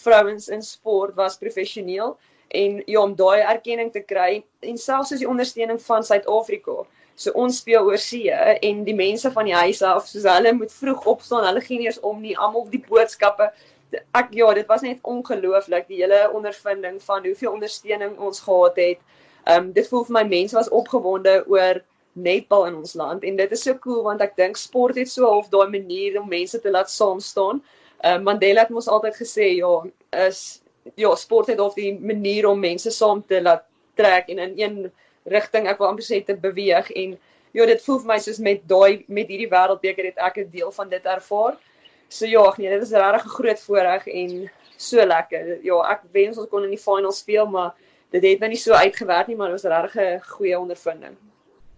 vrouens 0.03 0.47
in 0.47 0.61
sport 0.61 1.15
was 1.15 1.37
professioneel. 1.37 2.17
En 2.47 2.81
ja 2.85 3.01
om 3.01 3.15
daai 3.15 3.41
erkenning 3.41 3.91
te 3.91 4.01
kry 4.01 4.43
en 4.59 4.77
selfs 4.77 5.13
as 5.13 5.21
die 5.21 5.29
ondersteuning 5.29 5.81
van 5.81 6.03
Suid-Afrika. 6.05 6.83
So 7.15 7.33
ons 7.37 7.59
speel 7.61 7.85
oor 7.85 8.01
see 8.01 8.29
en 8.33 8.83
die 8.85 8.97
mense 8.97 9.31
van 9.31 9.49
die 9.49 9.55
huis 9.57 9.81
af 9.85 10.07
soos 10.09 10.25
hulle 10.29 10.53
moet 10.57 10.73
vroeg 10.73 11.05
opstaan 11.09 11.45
hulle 11.47 11.61
gee 11.65 11.81
nie 11.81 11.89
eens 11.89 12.01
om 12.01 12.21
nie 12.21 12.37
almal 12.37 12.67
die 12.69 12.81
boodskappe. 12.87 13.49
Ek 14.17 14.33
ja, 14.33 14.53
dit 14.57 14.69
was 14.69 14.81
net 14.85 15.01
ongelooflik 15.05 15.89
die 15.89 16.01
hele 16.01 16.25
ondervinding 16.33 17.01
van 17.05 17.25
hoeveel 17.25 17.53
ondersteuning 17.53 18.17
ons 18.17 18.41
gehad 18.45 18.77
het. 18.81 19.01
Ehm 19.45 19.69
um, 19.69 19.73
dit 19.73 19.87
voel 19.89 20.05
vir 20.09 20.17
my 20.17 20.23
mense 20.29 20.57
was 20.57 20.69
opgewonde 20.69 21.41
oor 21.51 21.81
netbal 22.13 22.65
in 22.65 22.75
ons 22.75 22.93
land 22.93 23.23
en 23.23 23.35
dit 23.35 23.51
is 23.51 23.63
so 23.63 23.77
cool 23.85 24.03
want 24.03 24.21
ek 24.21 24.35
dink 24.37 24.57
sport 24.57 24.97
het 24.97 25.09
so 25.09 25.25
half 25.25 25.49
daai 25.49 25.69
manier 25.69 26.19
om 26.21 26.29
mense 26.29 26.59
te 26.61 26.71
laat 26.71 26.89
saam 26.89 27.19
staan. 27.19 27.61
Ehm 28.03 28.19
uh, 28.19 28.23
Mandela 28.23 28.65
het 28.65 28.69
mos 28.69 28.87
altyd 28.87 29.15
gesê 29.17 29.49
ja, 29.57 29.73
is 30.27 30.61
ja, 30.95 31.15
sport 31.15 31.47
het 31.47 31.59
half 31.59 31.73
die 31.73 31.93
manier 31.99 32.47
om 32.49 32.59
mense 32.59 32.91
saam 32.91 33.23
te 33.27 33.41
laat 33.41 33.65
trek 33.95 34.29
en 34.29 34.39
in 34.39 34.53
een 34.59 34.91
rigting 35.25 35.67
ek 35.67 35.79
wil 35.79 35.87
amper 35.87 36.05
sê 36.05 36.19
te 36.25 36.35
beweeg 36.35 36.91
en 36.91 37.17
ja, 37.53 37.65
dit 37.69 37.83
voel 37.85 37.99
vir 38.01 38.11
my 38.13 38.19
soos 38.19 38.41
met 38.43 38.65
daai 38.69 39.05
met 39.07 39.29
hierdie 39.29 39.49
wêreldbeker 39.49 40.09
het 40.09 40.17
ek 40.29 40.37
'n 40.37 40.49
deel 40.51 40.71
van 40.71 40.89
dit 40.89 41.05
ervaar. 41.05 41.57
So 42.09 42.25
ja, 42.25 42.53
nee, 42.57 42.69
dit 42.69 42.81
is 42.81 42.91
regtig 42.91 43.25
'n 43.25 43.35
groot 43.37 43.59
voorreg 43.59 44.07
en 44.07 44.49
so 44.77 45.05
lekker. 45.05 45.59
Ja, 45.63 45.81
ek 45.91 46.01
wens 46.11 46.37
ons 46.37 46.49
kon 46.49 46.63
in 46.63 46.73
die 46.75 46.85
finals 46.87 47.19
speel, 47.19 47.45
maar 47.45 47.73
dit 48.11 48.23
het 48.23 48.39
nou 48.39 48.49
nie 48.49 48.57
so 48.57 48.73
uitgewerk 48.73 49.27
nie, 49.27 49.35
maar 49.35 49.49
dit 49.49 49.61
was 49.61 49.71
regtig 49.71 50.01
'n 50.01 50.21
goeie 50.35 50.59
ondervinding. 50.59 51.15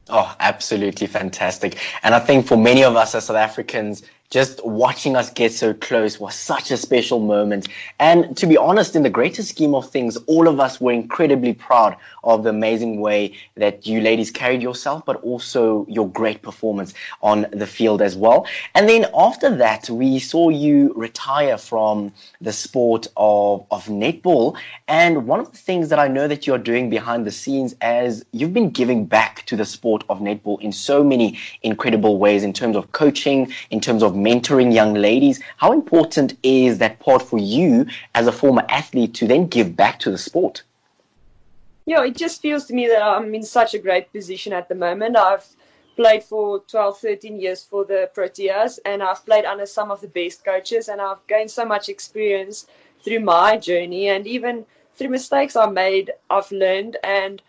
Oh, 0.10 0.36
absolutely 0.40 1.08
fantastic. 1.08 1.80
And 2.04 2.14
I 2.14 2.20
think 2.20 2.46
for 2.46 2.58
many 2.58 2.84
of 2.84 2.96
us 2.96 3.16
as 3.16 3.26
South 3.26 3.38
Africans, 3.38 4.04
just 4.30 4.66
watching 4.66 5.16
us 5.16 5.30
get 5.30 5.54
so 5.54 5.74
close 5.74 6.20
was 6.20 6.36
such 6.36 6.72
a 6.72 6.78
special 6.78 7.20
moment. 7.20 7.68
And 8.00 8.36
to 8.38 8.48
be 8.48 8.58
honest, 8.58 8.96
in 8.96 9.04
the 9.04 9.10
greater 9.10 9.44
scheme 9.44 9.76
of 9.76 9.90
things, 9.90 10.18
all 10.28 10.48
of 10.48 10.60
us 10.60 10.82
were 10.82 10.92
incredibly 10.92 11.54
proud 11.54 11.96
of 12.24 12.44
the 12.44 12.50
amazing 12.50 13.00
way 13.02 13.34
that 13.56 13.86
you 13.86 14.02
ladies 14.02 14.32
carried 14.32 14.62
yourself, 14.62 15.06
but 15.06 15.18
also 15.24 15.86
your 15.88 16.10
great 16.10 16.42
performance 16.42 16.94
on 17.22 17.46
the 17.52 17.68
field 17.68 18.02
as 18.02 18.16
well. 18.16 18.48
And 18.74 18.90
then 18.90 19.06
after 19.16 19.56
that, 19.58 19.90
we 19.90 20.20
saw 20.20 20.50
you 20.50 20.92
retire 20.96 21.58
from 21.58 22.12
the 22.42 22.52
sport 22.52 23.08
of, 23.16 23.66
of 23.70 23.86
netball. 23.86 24.58
And 24.88 25.28
one 25.28 25.40
of 25.40 25.52
the 25.52 25.58
things 25.58 25.90
that 25.90 26.00
I 26.00 26.08
know 26.08 26.28
that 26.28 26.48
you're 26.48 26.58
doing 26.58 26.90
behind 26.90 27.26
the 27.26 27.32
scenes 27.32 27.76
as 27.82 28.26
you've 28.32 28.54
been 28.54 28.72
giving 28.72 29.06
back 29.06 29.46
to 29.46 29.56
the 29.56 29.66
sport 29.66 30.04
of 30.10 30.20
netball 30.20 30.60
in 30.62 30.72
so 30.72 31.04
many 31.04 31.38
incredible 31.62 32.18
ways 32.18 32.44
in 32.44 32.54
terms 32.54 32.76
of 32.76 32.92
coaching, 32.92 33.52
in 33.70 33.80
terms 33.80 34.02
of 34.02 34.15
mentoring 34.16 34.74
young 34.74 34.94
ladies. 34.94 35.42
How 35.58 35.72
important 35.74 36.38
is 36.44 36.78
that 36.80 37.00
part 37.00 37.22
for 37.22 37.38
you 37.38 37.86
as 38.14 38.28
a 38.28 38.32
former 38.32 38.66
athlete 38.70 39.14
to 39.16 39.28
then 39.28 39.48
give 39.48 39.76
back 39.76 40.00
to 40.00 40.12
the 40.12 40.18
sport? 40.18 40.64
Yeah, 41.86 42.04
it 42.04 42.16
just 42.16 42.42
feels 42.42 42.66
to 42.66 42.74
me 42.74 42.88
that 42.88 43.02
I'm 43.02 43.36
in 43.36 43.44
such 43.44 43.76
a 43.76 43.80
great 43.80 44.12
position 44.12 44.54
at 44.54 44.68
the 44.68 44.76
moment. 44.76 45.16
I've 45.16 45.46
played 45.96 46.24
for 46.24 46.60
12, 46.62 47.00
13 47.00 47.40
years 47.40 47.64
for 47.64 47.86
the 47.86 48.10
Proteas, 48.16 48.80
and 48.86 49.04
I've 49.04 49.26
played 49.26 49.46
under 49.46 49.66
some 49.66 49.92
of 49.92 50.02
the 50.02 50.08
best 50.08 50.44
coaches, 50.44 50.90
and 50.90 51.00
I've 51.00 51.26
gained 51.28 51.52
so 51.52 51.64
much 51.64 51.88
experience 51.90 52.68
through 53.04 53.20
my 53.20 53.58
journey, 53.58 54.10
and 54.10 54.26
even 54.26 54.66
through 54.96 55.10
mistakes 55.10 55.56
I 55.56 55.68
made, 55.68 56.12
I've 56.30 56.52
learned, 56.52 56.98
and 57.04 57.42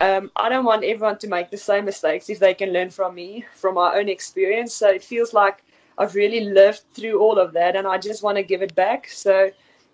um, 0.00 0.30
I 0.36 0.48
don't 0.48 0.64
want 0.64 0.84
everyone 0.84 1.18
to 1.18 1.28
make 1.28 1.50
the 1.50 1.56
same 1.56 1.84
mistakes 1.84 2.30
if 2.30 2.38
they 2.38 2.54
can 2.54 2.72
learn 2.72 2.90
from 2.90 3.14
me, 3.14 3.44
from 3.54 3.74
my 3.74 3.96
own 3.96 4.08
experience. 4.08 4.72
So 4.72 4.88
it 4.88 5.04
feels 5.04 5.34
like 5.34 5.62
I've 5.98 6.14
really 6.14 6.40
lived 6.40 6.82
through 6.94 7.20
all 7.20 7.38
of 7.38 7.52
that, 7.52 7.76
and 7.76 7.86
I 7.86 7.98
just 7.98 8.22
want 8.22 8.36
to 8.36 8.42
give 8.42 8.62
it 8.62 8.74
back. 8.74 9.08
So, 9.08 9.50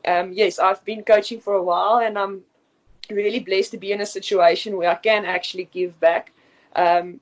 um, 0.07 0.33
yes, 0.33 0.59
I've 0.59 0.85
been 0.85 1.03
coaching 1.03 1.41
for 1.41 1.55
a 1.55 1.63
while, 1.63 1.99
and 1.99 2.19
I'm 2.19 2.43
really 3.11 3.41
blessed 3.41 3.73
to 3.73 3.79
be 3.79 3.93
in 3.93 4.01
a 4.01 4.07
situation 4.07 4.77
where 4.77 4.91
I 4.91 4.95
can 4.95 5.25
actually 5.25 5.69
give 5.73 5.99
back. 6.01 6.33
Um, 6.75 7.21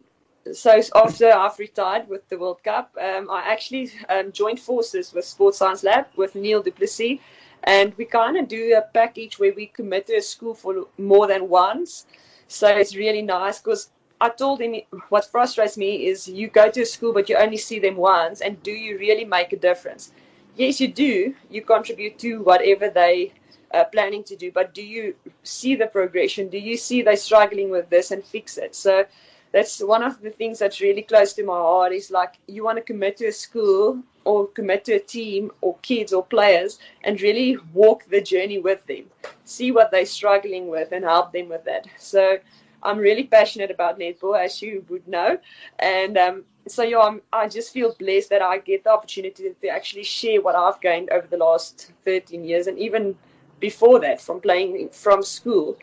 so 0.52 0.78
after 0.94 1.32
I've 1.32 1.58
retired 1.58 2.08
with 2.08 2.28
the 2.28 2.38
World 2.38 2.62
Cup, 2.62 2.94
um, 3.00 3.30
I 3.30 3.42
actually 3.46 3.90
um, 4.08 4.32
joined 4.32 4.60
forces 4.60 5.12
with 5.14 5.24
Sports 5.24 5.58
Science 5.58 5.82
Lab 5.82 6.06
with 6.16 6.34
Neil 6.34 6.62
Duplessis, 6.62 7.18
and 7.62 7.94
we 7.96 8.04
kind 8.04 8.36
of 8.36 8.48
do 8.48 8.74
a 8.76 8.82
package 8.82 9.38
where 9.38 9.54
we 9.54 9.66
commit 9.66 10.06
to 10.08 10.16
a 10.16 10.20
school 10.20 10.54
for 10.54 10.86
more 10.98 11.26
than 11.26 11.48
once. 11.48 12.06
So 12.46 12.68
it's 12.68 12.94
really 12.94 13.22
nice 13.22 13.58
because 13.58 13.90
I 14.24 14.30
told 14.30 14.62
him 14.62 14.74
what 15.10 15.26
frustrates 15.26 15.76
me 15.76 16.06
is 16.06 16.26
you 16.26 16.48
go 16.48 16.70
to 16.70 16.80
a 16.80 16.86
school 16.86 17.12
but 17.12 17.28
you 17.28 17.36
only 17.36 17.58
see 17.58 17.78
them 17.78 17.96
once, 17.96 18.40
and 18.40 18.62
do 18.62 18.70
you 18.70 18.96
really 18.96 19.26
make 19.26 19.52
a 19.52 19.58
difference? 19.58 20.12
Yes, 20.56 20.80
you 20.80 20.88
do. 20.88 21.34
You 21.50 21.60
contribute 21.60 22.18
to 22.20 22.40
whatever 22.42 22.88
they 22.88 23.34
are 23.74 23.84
planning 23.84 24.24
to 24.24 24.34
do, 24.34 24.50
but 24.50 24.72
do 24.72 24.82
you 24.82 25.14
see 25.42 25.74
the 25.76 25.88
progression? 25.88 26.48
Do 26.48 26.56
you 26.56 26.78
see 26.78 27.02
they're 27.02 27.16
struggling 27.16 27.68
with 27.68 27.90
this 27.90 28.12
and 28.12 28.24
fix 28.24 28.56
it? 28.56 28.74
So 28.74 29.04
that's 29.52 29.80
one 29.80 30.02
of 30.02 30.22
the 30.22 30.30
things 30.30 30.58
that's 30.58 30.80
really 30.80 31.02
close 31.02 31.34
to 31.34 31.44
my 31.44 31.58
heart 31.58 31.92
is 31.92 32.10
like 32.10 32.38
you 32.46 32.64
want 32.64 32.78
to 32.78 32.82
commit 32.82 33.18
to 33.18 33.26
a 33.26 33.32
school 33.32 34.02
or 34.24 34.46
commit 34.48 34.86
to 34.86 34.94
a 34.94 35.00
team 35.00 35.52
or 35.60 35.76
kids 35.82 36.14
or 36.14 36.24
players 36.24 36.78
and 37.04 37.20
really 37.20 37.58
walk 37.74 38.04
the 38.08 38.22
journey 38.22 38.58
with 38.58 38.84
them 38.86 39.04
see 39.44 39.70
what 39.70 39.90
they're 39.90 40.06
struggling 40.06 40.66
with 40.68 40.90
and 40.92 41.04
help 41.04 41.30
them 41.32 41.48
with 41.48 41.64
that 41.64 41.86
so 41.98 42.38
I'm 42.84 42.98
really 42.98 43.24
passionate 43.24 43.70
about 43.70 43.98
netball, 43.98 44.38
as 44.38 44.60
you 44.62 44.84
would 44.88 45.06
know, 45.08 45.38
and 45.78 46.18
um, 46.18 46.44
so 46.66 46.82
yeah, 46.82 46.98
I'm, 46.98 47.22
I 47.32 47.48
just 47.48 47.72
feel 47.72 47.94
blessed 47.98 48.30
that 48.30 48.42
I 48.42 48.58
get 48.58 48.84
the 48.84 48.90
opportunity 48.90 49.50
to 49.60 49.68
actually 49.68 50.04
share 50.04 50.40
what 50.40 50.54
I've 50.54 50.80
gained 50.80 51.10
over 51.10 51.26
the 51.26 51.36
last 51.36 51.92
13 52.04 52.44
years, 52.44 52.66
and 52.66 52.78
even 52.78 53.16
before 53.60 54.00
that, 54.00 54.20
from 54.20 54.40
playing 54.40 54.88
from 54.90 55.22
school. 55.22 55.76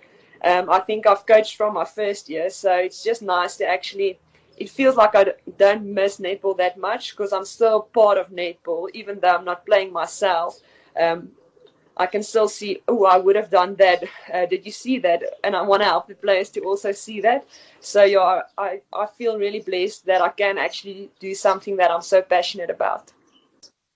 Um, 0.43 0.69
I 0.69 0.79
think 0.79 1.05
I've 1.05 1.25
coached 1.25 1.55
from 1.55 1.75
my 1.75 1.85
first 1.85 2.29
year, 2.29 2.49
so 2.49 2.73
it's 2.73 3.03
just 3.03 3.21
nice 3.21 3.57
to 3.57 3.65
actually. 3.67 4.19
It 4.57 4.69
feels 4.69 4.95
like 4.95 5.15
I 5.15 5.33
don't 5.57 5.85
miss 5.85 6.19
netball 6.19 6.57
that 6.57 6.77
much 6.77 7.11
because 7.11 7.33
I'm 7.33 7.45
still 7.45 7.81
part 7.81 8.17
of 8.19 8.29
netball, 8.29 8.89
even 8.93 9.19
though 9.19 9.35
I'm 9.35 9.45
not 9.45 9.65
playing 9.65 9.91
myself. 9.91 10.59
Um, 10.99 11.29
I 12.01 12.07
can 12.07 12.23
still 12.23 12.49
see, 12.49 12.81
oh, 12.87 13.05
I 13.05 13.17
would 13.17 13.35
have 13.35 13.49
done 13.49 13.75
that. 13.75 14.03
Uh, 14.33 14.45
did 14.47 14.65
you 14.65 14.71
see 14.71 14.97
that? 14.99 15.21
And 15.43 15.55
I 15.55 15.61
want 15.61 15.81
to 15.83 15.87
help 15.93 16.07
the 16.07 16.15
players 16.15 16.49
to 16.51 16.61
also 16.61 16.91
see 16.91 17.21
that. 17.21 17.45
So, 17.79 18.03
yeah, 18.03 18.41
I, 18.57 18.81
I 18.91 19.05
feel 19.17 19.37
really 19.37 19.61
blessed 19.61 20.05
that 20.07 20.21
I 20.21 20.29
can 20.29 20.57
actually 20.57 21.09
do 21.19 21.35
something 21.35 21.77
that 21.77 21.91
I'm 21.91 22.01
so 22.01 22.21
passionate 22.21 22.71
about. 22.71 23.11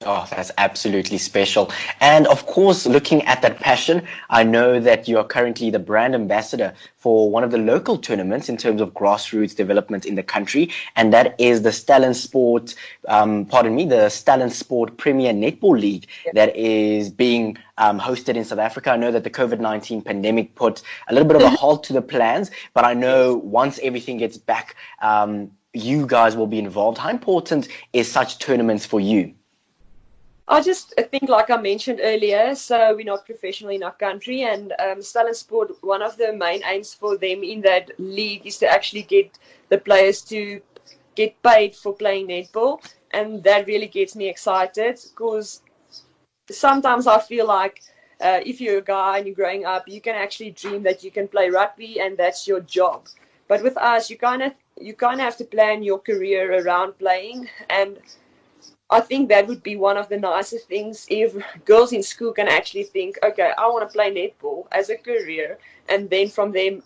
Oh, 0.08 0.28
that's 0.30 0.52
absolutely 0.60 1.18
special. 1.18 1.72
And 2.00 2.28
of 2.28 2.46
course, 2.46 2.86
looking 2.86 3.24
at 3.24 3.42
that 3.42 3.60
passion, 3.60 4.06
I 4.30 4.44
know 4.44 4.80
that 4.80 5.08
you're 5.08 5.24
currently 5.24 5.72
the 5.72 5.80
brand 5.80 6.14
ambassador 6.14 6.76
for 6.98 7.32
one 7.32 7.44
of 7.44 7.50
the 7.50 7.58
local 7.58 7.98
tournaments 7.98 8.48
in 8.48 8.56
terms 8.56 8.82
of 8.82 8.94
grassroots 8.94 9.56
development 9.56 10.06
in 10.06 10.14
the 10.14 10.22
country, 10.22 10.70
and 10.96 11.12
that 11.12 11.34
is 11.40 11.64
the 11.64 11.72
Southern 11.72 12.14
Sport, 12.14 12.76
um, 13.08 13.46
pardon 13.46 13.76
me, 13.76 13.86
the 13.86 14.10
Southern 14.10 14.52
Sport 14.52 14.96
Premier 14.98 15.34
Netball 15.34 15.80
League 15.80 16.06
that 16.34 16.56
is 16.56 17.10
being 17.10 17.58
um, 17.80 18.00
hosted 18.00 18.36
in 18.36 18.46
South 18.46 18.60
Africa. 18.60 18.92
I 18.92 18.98
know 18.98 19.12
that 19.12 19.24
the 19.24 19.32
COVID 19.32 19.60
19 19.60 20.04
pandemic 20.04 20.54
put 20.54 20.84
a 21.08 21.14
little 21.14 21.28
bit 21.28 21.38
of 21.38 21.42
a 21.42 21.50
halt 21.50 21.84
to 21.86 21.94
the 21.94 22.04
plans, 22.04 22.52
but 22.76 22.86
I 22.86 22.94
know 22.94 23.34
once 23.34 23.80
everything 23.82 24.18
gets 24.18 24.38
back, 24.38 24.76
um, 25.02 25.50
you 25.74 26.06
guys 26.06 26.38
will 26.38 26.48
be 26.48 26.60
involved. 26.60 27.00
How 27.00 27.10
important 27.10 27.70
is 27.92 28.12
such 28.12 28.38
tournaments 28.38 28.86
for 28.86 29.00
you? 29.00 29.34
I 30.48 30.62
just 30.62 30.94
think, 31.12 31.28
like 31.28 31.50
I 31.50 31.58
mentioned 31.58 32.00
earlier, 32.04 32.54
so 32.54 32.96
we're 32.96 33.06
not 33.06 33.26
professional 33.26 33.72
in 33.72 33.82
our 33.82 33.94
country, 33.94 34.44
and 34.44 34.74
um, 34.80 35.02
Sport, 35.02 35.72
one 35.82 36.04
of 36.04 36.18
the 36.18 36.34
main 36.34 36.64
aims 36.64 36.94
for 36.94 37.18
them 37.18 37.44
in 37.44 37.62
that 37.62 37.92
league 37.98 38.46
is 38.46 38.60
to 38.60 38.68
actually 38.68 39.02
get 39.02 39.40
the 39.70 39.80
players 39.80 40.22
to 40.24 40.62
get 41.16 41.42
paid 41.42 41.76
for 41.76 41.94
playing 41.94 42.28
netball, 42.28 42.80
and 43.12 43.44
that 43.44 43.66
really 43.66 43.88
gets 43.88 44.16
me 44.16 44.30
excited 44.30 45.00
because 45.10 45.64
sometimes 46.52 47.08
I 47.08 47.20
feel 47.20 47.48
like 47.48 47.82
uh, 48.22 48.40
if 48.46 48.62
you're 48.62 48.78
a 48.78 48.84
guy 48.84 49.18
and 49.18 49.28
you're 49.28 49.36
growing 49.36 49.66
up, 49.66 49.88
you 49.88 50.00
can 50.00 50.16
actually 50.16 50.52
dream 50.52 50.84
that 50.84 51.04
you 51.04 51.10
can 51.10 51.28
play 51.28 51.50
rugby 51.50 52.00
and 52.00 52.18
that's 52.18 52.48
your 52.48 52.60
job. 52.60 53.08
But 53.48 53.64
with 53.64 53.78
us, 53.78 54.10
you 54.10 54.18
kind 54.18 54.44
of 54.44 54.54
you 54.80 54.94
kind 54.94 55.20
of 55.20 55.26
have 55.26 55.38
to 55.38 55.46
plan 55.46 55.84
your 55.84 56.00
career 56.00 56.62
around 56.62 56.98
playing 57.00 57.50
and 57.70 57.98
I 58.90 59.00
think 59.00 59.30
that 59.30 59.48
would 59.48 59.64
be 59.64 59.76
one 59.76 59.98
of 59.98 60.10
the 60.10 60.18
nicest 60.18 60.68
things 60.68 61.08
if 61.10 61.36
girls 61.66 61.92
in 61.92 62.04
school 62.04 62.32
can 62.32 62.48
actually 62.48 62.84
think, 62.84 63.18
okay, 63.24 63.52
I 63.58 63.66
want 63.68 63.88
to 63.88 63.92
play 63.92 64.12
netball 64.12 64.68
as 64.72 64.90
a 64.90 64.98
career, 64.98 65.58
and 65.90 66.10
then 66.10 66.30
from 66.30 66.56
you 66.56 66.82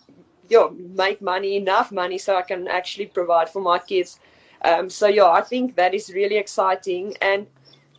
know, 0.50 0.70
make 0.70 1.20
money, 1.20 1.56
enough 1.56 1.92
money, 1.92 2.16
so 2.18 2.36
I 2.36 2.42
can 2.42 2.68
actually 2.68 3.06
provide 3.06 3.50
for 3.50 3.60
my 3.60 3.78
kids. 3.78 4.18
Um, 4.62 4.88
so 4.88 5.08
yeah, 5.08 5.28
I 5.28 5.42
think 5.42 5.76
that 5.76 5.94
is 5.94 6.12
really 6.12 6.36
exciting. 6.36 7.16
And 7.20 7.46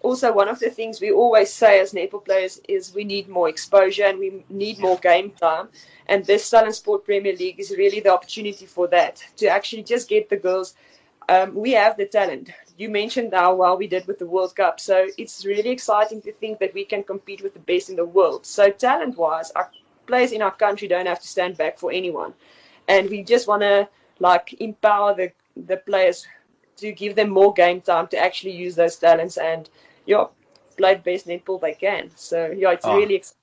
also, 0.02 0.34
one 0.34 0.50
of 0.50 0.60
the 0.60 0.72
things 0.72 1.00
we 1.00 1.12
always 1.12 1.54
say 1.54 1.80
as 1.80 1.94
netball 1.94 2.26
players 2.26 2.60
is 2.68 2.96
we 2.96 3.04
need 3.04 3.30
more 3.30 3.50
exposure 3.50 4.06
and 4.06 4.18
we 4.18 4.44
need 4.50 4.80
more 4.80 4.98
game 4.98 5.30
time. 5.32 5.70
And 6.08 6.26
this 6.26 6.44
Southern 6.44 6.74
Sport 6.74 7.06
Premier 7.06 7.36
League 7.36 7.60
is 7.60 7.70
really 7.78 8.00
the 8.00 8.12
opportunity 8.12 8.66
for 8.66 8.88
that 8.88 9.24
to 9.38 9.48
actually 9.48 9.84
just 9.84 10.10
get 10.10 10.28
the 10.28 10.38
girls 10.38 10.74
um, 11.30 11.56
we 11.56 11.72
have 11.72 11.98
the 11.98 12.06
talent. 12.06 12.50
You 12.78 12.90
mentioned 12.90 13.34
how 13.34 13.56
well 13.56 13.78
we 13.78 13.88
did 13.88 14.08
with 14.08 14.20
the 14.20 14.26
World 14.26 14.56
Cup, 14.56 14.80
so 14.80 15.08
it's 15.18 15.46
really 15.46 15.70
exciting 15.70 16.22
to 16.24 16.32
think 16.34 16.60
that 16.60 16.74
we 16.74 16.86
can 16.86 17.04
compete 17.04 17.42
with 17.42 17.54
the 17.54 17.60
best 17.60 17.90
in 17.90 17.96
the 17.96 18.06
world. 18.06 18.46
So 18.46 18.70
talent-wise, 18.70 19.52
our 19.52 19.70
players 20.08 20.32
in 20.32 20.42
our 20.42 20.52
country 20.52 20.88
don't 20.88 21.06
have 21.06 21.20
to 21.20 21.28
stand 21.28 21.58
back 21.58 21.78
for 21.78 21.92
anyone, 21.92 22.34
and 22.88 23.10
we 23.10 23.24
just 23.24 23.48
want 23.48 23.62
to 23.62 23.88
like 24.20 24.56
empower 24.60 25.16
the 25.16 25.32
the 25.68 25.78
players 25.78 26.26
to 26.78 26.92
give 26.92 27.16
them 27.16 27.30
more 27.30 27.54
game 27.54 27.82
time 27.82 28.08
to 28.08 28.18
actually 28.18 28.52
use 28.52 28.76
those 28.76 28.96
talents 28.96 29.38
and 29.38 29.70
yeah, 30.06 30.26
play 30.78 30.96
the 30.96 31.02
best 31.02 31.28
netball 31.28 31.62
they 31.62 31.74
can. 31.74 32.10
So 32.16 32.52
yeah, 32.52 32.72
it's 32.72 32.86
oh. 32.86 32.98
really 32.98 33.16
exciting. 33.16 33.41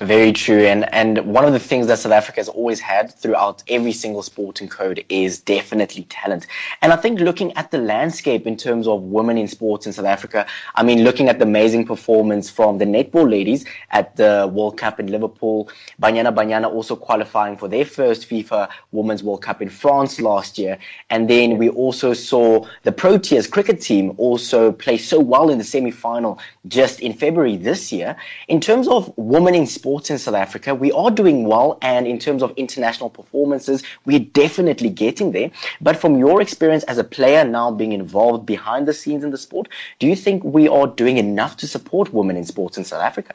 Very 0.00 0.32
true. 0.32 0.64
And 0.64 0.92
and 0.92 1.18
one 1.24 1.44
of 1.44 1.52
the 1.52 1.60
things 1.60 1.86
that 1.86 2.00
South 2.00 2.12
Africa 2.12 2.40
has 2.40 2.48
always 2.48 2.80
had 2.80 3.14
throughout 3.14 3.62
every 3.68 3.92
single 3.92 4.22
sporting 4.22 4.68
code 4.68 5.04
is 5.08 5.40
definitely 5.40 6.02
talent. 6.04 6.48
And 6.82 6.92
I 6.92 6.96
think 6.96 7.20
looking 7.20 7.52
at 7.56 7.70
the 7.70 7.78
landscape 7.78 8.44
in 8.44 8.56
terms 8.56 8.88
of 8.88 9.02
women 9.02 9.38
in 9.38 9.46
sports 9.46 9.86
in 9.86 9.92
South 9.92 10.06
Africa, 10.06 10.46
I 10.74 10.82
mean, 10.82 11.04
looking 11.04 11.28
at 11.28 11.38
the 11.38 11.44
amazing 11.44 11.86
performance 11.86 12.50
from 12.50 12.78
the 12.78 12.84
netball 12.84 13.30
ladies 13.30 13.66
at 13.92 14.16
the 14.16 14.50
World 14.52 14.78
Cup 14.78 14.98
in 14.98 15.06
Liverpool, 15.06 15.70
Banyana 16.02 16.34
Banyana 16.34 16.68
also 16.68 16.96
qualifying 16.96 17.56
for 17.56 17.68
their 17.68 17.84
first 17.84 18.28
FIFA 18.28 18.68
Women's 18.90 19.22
World 19.22 19.42
Cup 19.42 19.62
in 19.62 19.68
France 19.68 20.20
last 20.20 20.58
year. 20.58 20.76
And 21.10 21.30
then 21.30 21.56
we 21.56 21.68
also 21.68 22.14
saw 22.14 22.66
the 22.82 22.90
Proteas 22.90 23.48
cricket 23.48 23.80
team 23.80 24.14
also 24.16 24.72
play 24.72 24.98
so 24.98 25.20
well 25.20 25.50
in 25.50 25.58
the 25.58 25.64
semi-final 25.64 26.40
just 26.66 26.98
in 26.98 27.12
February 27.12 27.56
this 27.56 27.92
year. 27.92 28.16
In 28.48 28.60
terms 28.60 28.88
of 28.88 29.12
women 29.16 29.54
in 29.54 29.68
sports 29.68 29.83
in 29.84 30.18
South 30.18 30.34
Africa. 30.34 30.74
We 30.74 30.92
are 30.92 31.10
doing 31.10 31.44
well, 31.44 31.78
and 31.82 32.06
in 32.06 32.18
terms 32.18 32.42
of 32.42 32.52
international 32.56 33.10
performances, 33.10 33.82
we're 34.06 34.20
definitely 34.20 34.88
getting 34.88 35.32
there. 35.32 35.50
But 35.80 35.96
from 35.96 36.16
your 36.18 36.40
experience 36.40 36.84
as 36.84 36.98
a 36.98 37.04
player 37.04 37.44
now 37.44 37.70
being 37.70 37.92
involved 37.92 38.46
behind 38.46 38.88
the 38.88 38.94
scenes 38.94 39.24
in 39.24 39.30
the 39.30 39.38
sport, 39.38 39.68
do 39.98 40.06
you 40.06 40.16
think 40.16 40.42
we 40.42 40.68
are 40.68 40.86
doing 40.86 41.18
enough 41.18 41.56
to 41.58 41.66
support 41.66 42.14
women 42.14 42.36
in 42.36 42.44
sports 42.44 42.78
in 42.78 42.84
South 42.84 43.02
Africa? 43.02 43.34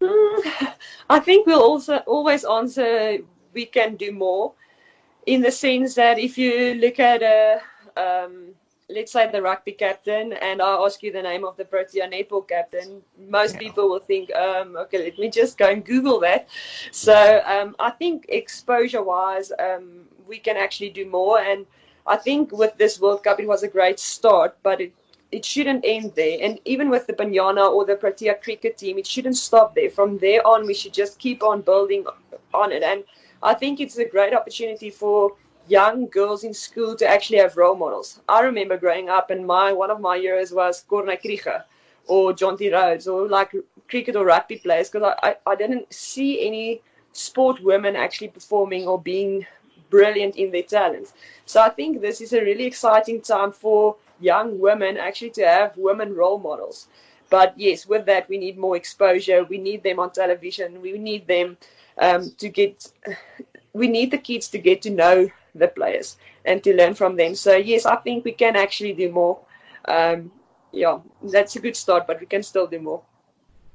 I 1.10 1.20
think 1.20 1.46
we'll 1.46 1.62
also 1.62 1.98
always 1.98 2.44
answer 2.44 3.18
we 3.52 3.66
can 3.66 3.96
do 3.96 4.12
more 4.12 4.52
in 5.26 5.42
the 5.42 5.50
sense 5.50 5.94
that 5.94 6.18
if 6.18 6.38
you 6.38 6.74
look 6.74 6.98
at 6.98 7.22
a 7.22 7.60
um, 7.96 8.54
let's 8.90 9.12
say 9.12 9.30
the 9.30 9.40
rugby 9.40 9.72
captain 9.72 10.34
and 10.34 10.60
I 10.60 10.74
ask 10.74 11.02
you 11.02 11.10
the 11.10 11.22
name 11.22 11.44
of 11.44 11.56
the 11.56 11.64
Protea 11.64 12.08
netball 12.08 12.46
captain, 12.46 13.02
most 13.28 13.54
yeah. 13.54 13.60
people 13.60 13.88
will 13.88 14.00
think, 14.00 14.32
um, 14.34 14.76
okay, 14.76 15.04
let 15.04 15.18
me 15.18 15.30
just 15.30 15.56
go 15.56 15.70
and 15.70 15.84
Google 15.84 16.20
that. 16.20 16.48
So 16.90 17.42
um, 17.46 17.74
I 17.78 17.90
think 17.90 18.26
exposure 18.28 19.02
wise, 19.02 19.52
um, 19.58 20.04
we 20.26 20.38
can 20.38 20.56
actually 20.56 20.90
do 20.90 21.08
more. 21.08 21.40
And 21.40 21.66
I 22.06 22.16
think 22.16 22.52
with 22.52 22.76
this 22.76 23.00
World 23.00 23.24
Cup, 23.24 23.40
it 23.40 23.48
was 23.48 23.62
a 23.62 23.68
great 23.68 23.98
start, 23.98 24.56
but 24.62 24.80
it 24.80 24.92
it 25.32 25.44
shouldn't 25.44 25.84
end 25.84 26.12
there. 26.14 26.38
And 26.40 26.60
even 26.64 26.90
with 26.90 27.08
the 27.08 27.12
Banyana 27.12 27.68
or 27.68 27.84
the 27.84 27.96
Protea 27.96 28.36
cricket 28.36 28.78
team, 28.78 28.98
it 28.98 29.06
shouldn't 29.06 29.36
stop 29.36 29.74
there. 29.74 29.90
From 29.90 30.16
there 30.18 30.46
on, 30.46 30.64
we 30.64 30.74
should 30.74 30.94
just 30.94 31.18
keep 31.18 31.42
on 31.42 31.60
building 31.62 32.06
on 32.52 32.70
it. 32.70 32.84
And 32.84 33.02
I 33.42 33.54
think 33.54 33.80
it's 33.80 33.98
a 33.98 34.04
great 34.04 34.32
opportunity 34.32 34.90
for 34.90 35.34
young 35.68 36.06
girls 36.08 36.44
in 36.44 36.52
school 36.52 36.94
to 36.96 37.06
actually 37.06 37.38
have 37.38 37.56
role 37.56 37.74
models. 37.74 38.20
I 38.28 38.40
remember 38.40 38.76
growing 38.76 39.08
up 39.08 39.30
and 39.30 39.46
my 39.46 39.72
one 39.72 39.90
of 39.90 40.00
my 40.00 40.18
heroes 40.18 40.52
was 40.52 40.84
Corné 40.88 41.20
Krige 41.20 41.62
or 42.06 42.32
Jonty 42.32 42.72
Rhodes 42.72 43.08
or 43.08 43.28
like 43.28 43.54
cricket 43.88 44.16
or 44.16 44.24
rugby 44.26 44.56
players 44.58 44.90
because 44.90 45.14
I, 45.22 45.28
I, 45.28 45.52
I 45.52 45.54
didn't 45.54 45.92
see 45.92 46.46
any 46.46 46.82
sport 47.12 47.62
women 47.62 47.96
actually 47.96 48.28
performing 48.28 48.86
or 48.86 49.00
being 49.00 49.46
brilliant 49.90 50.36
in 50.36 50.50
their 50.50 50.62
talents. 50.62 51.14
So 51.46 51.60
I 51.60 51.70
think 51.70 52.00
this 52.00 52.20
is 52.20 52.32
a 52.32 52.40
really 52.42 52.64
exciting 52.64 53.20
time 53.20 53.52
for 53.52 53.96
young 54.20 54.58
women 54.58 54.96
actually 54.96 55.30
to 55.30 55.46
have 55.46 55.76
women 55.76 56.14
role 56.14 56.38
models. 56.38 56.88
But 57.30 57.54
yes, 57.56 57.86
with 57.86 58.04
that 58.06 58.28
we 58.28 58.38
need 58.38 58.58
more 58.58 58.76
exposure. 58.76 59.44
We 59.44 59.58
need 59.58 59.82
them 59.82 59.98
on 59.98 60.10
television. 60.10 60.82
We 60.82 60.98
need 60.98 61.26
them 61.26 61.56
um, 61.98 62.30
to 62.38 62.48
get. 62.48 62.92
We 63.72 63.88
need 63.88 64.10
the 64.12 64.18
kids 64.18 64.48
to 64.48 64.58
get 64.58 64.82
to 64.82 64.90
know 64.90 65.30
the 65.54 65.68
players 65.68 66.16
and 66.44 66.62
to 66.64 66.74
learn 66.74 66.94
from 66.94 67.16
them. 67.16 67.34
So 67.34 67.56
yes, 67.56 67.86
I 67.86 67.96
think 67.96 68.24
we 68.24 68.32
can 68.32 68.56
actually 68.56 68.92
do 68.94 69.10
more. 69.10 69.38
Um, 69.86 70.32
yeah, 70.72 70.98
that's 71.22 71.56
a 71.56 71.60
good 71.60 71.76
start, 71.76 72.06
but 72.06 72.20
we 72.20 72.26
can 72.26 72.42
still 72.42 72.66
do 72.66 72.80
more. 72.80 73.02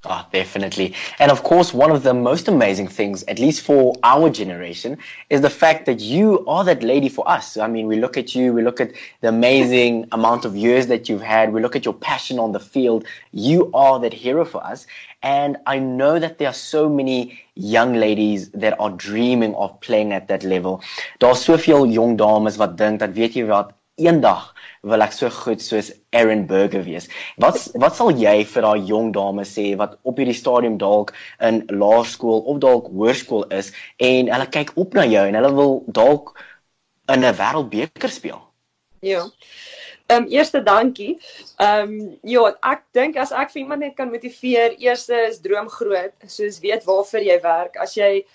Oh, 0.05 0.25
definitely. 0.31 0.93
And 1.19 1.29
of 1.29 1.43
course, 1.43 1.73
one 1.73 1.91
of 1.91 2.03
the 2.03 2.13
most 2.13 2.47
amazing 2.47 2.87
things, 2.87 3.23
at 3.23 3.37
least 3.37 3.59
for 3.59 3.93
our 4.03 4.29
generation, 4.29 4.97
is 5.29 5.41
the 5.41 5.49
fact 5.49 5.85
that 5.87 5.99
you 5.99 6.45
are 6.47 6.63
that 6.63 6.83
lady 6.83 7.09
for 7.09 7.29
us. 7.29 7.57
I 7.57 7.67
mean, 7.67 7.85
we 7.85 7.97
look 7.97 8.15
at 8.15 8.33
you, 8.33 8.53
we 8.53 8.61
look 8.61 8.79
at 8.79 8.93
the 9.19 9.27
amazing 9.27 10.07
amount 10.13 10.45
of 10.45 10.55
years 10.55 10.87
that 10.87 11.09
you've 11.09 11.21
had, 11.21 11.51
we 11.51 11.61
look 11.61 11.75
at 11.75 11.83
your 11.83 11.93
passion 11.93 12.39
on 12.39 12.53
the 12.53 12.61
field. 12.61 13.05
You 13.33 13.69
are 13.73 13.99
that 13.99 14.13
hero 14.13 14.45
for 14.45 14.65
us. 14.65 14.87
And 15.21 15.57
I 15.65 15.79
know 15.79 16.17
that 16.17 16.37
there 16.37 16.47
are 16.47 16.53
so 16.53 16.87
many 16.87 17.37
young 17.55 17.93
ladies 17.93 18.49
that 18.51 18.79
are 18.79 18.91
dreaming 18.91 19.53
of 19.55 19.81
playing 19.81 20.13
at 20.13 20.29
that 20.29 20.45
level. 20.45 20.81
Daar's 21.19 21.43
soveel 21.43 21.91
jong 21.91 22.15
dames 22.15 22.55
wat 22.55 22.77
dink 22.77 23.01
dat 23.03 23.17
weet 23.19 23.35
jy 23.35 23.43
wat 23.51 23.73
eendag 23.99 24.49
wil 24.81 25.03
ek 25.03 25.13
so 25.15 25.29
goed 25.33 25.61
soos 25.61 25.91
Aaron 26.15 26.45
Burger 26.47 26.83
wees. 26.85 27.09
Wat 27.43 27.59
wat 27.83 27.97
sal 27.97 28.11
jy 28.15 28.35
vir 28.47 28.67
daai 28.67 28.85
jong 28.87 29.11
dames 29.15 29.51
sê 29.57 29.73
wat 29.79 29.97
op 30.07 30.21
hierdie 30.21 30.37
stadium 30.37 30.77
dalk 30.81 31.11
in 31.43 31.65
laerskool 31.69 32.45
of 32.45 32.61
dalk 32.63 32.87
hoërskool 32.93 33.49
is 33.61 33.73
en 34.11 34.31
hulle 34.31 34.47
kyk 34.55 34.71
op 34.79 34.95
na 34.95 35.05
jou 35.09 35.25
en 35.27 35.39
hulle 35.39 35.51
wil 35.59 35.75
dalk 35.99 36.31
in 37.11 37.25
'n 37.25 37.35
wêreldbeker 37.41 38.09
speel? 38.09 38.41
Ja. 39.01 39.25
Ehm 40.09 40.23
um, 40.23 40.29
eerste 40.29 40.63
dankie. 40.63 41.19
Ehm 41.57 41.91
um, 41.91 42.17
ja, 42.23 42.45
ek 42.71 42.83
dink 42.97 43.17
as 43.17 43.31
ek 43.31 43.51
vir 43.51 43.61
iemand 43.61 43.81
net 43.85 43.95
kan 43.95 44.09
motiveer, 44.09 44.73
eerste 44.81 45.27
is 45.27 45.41
droom 45.43 45.69
groot, 45.69 46.15
soos 46.25 46.59
weet 46.63 46.87
waarvoor 46.87 47.21
jy 47.21 47.37
werk. 47.43 47.77
As 47.77 47.93
jy 47.97 48.25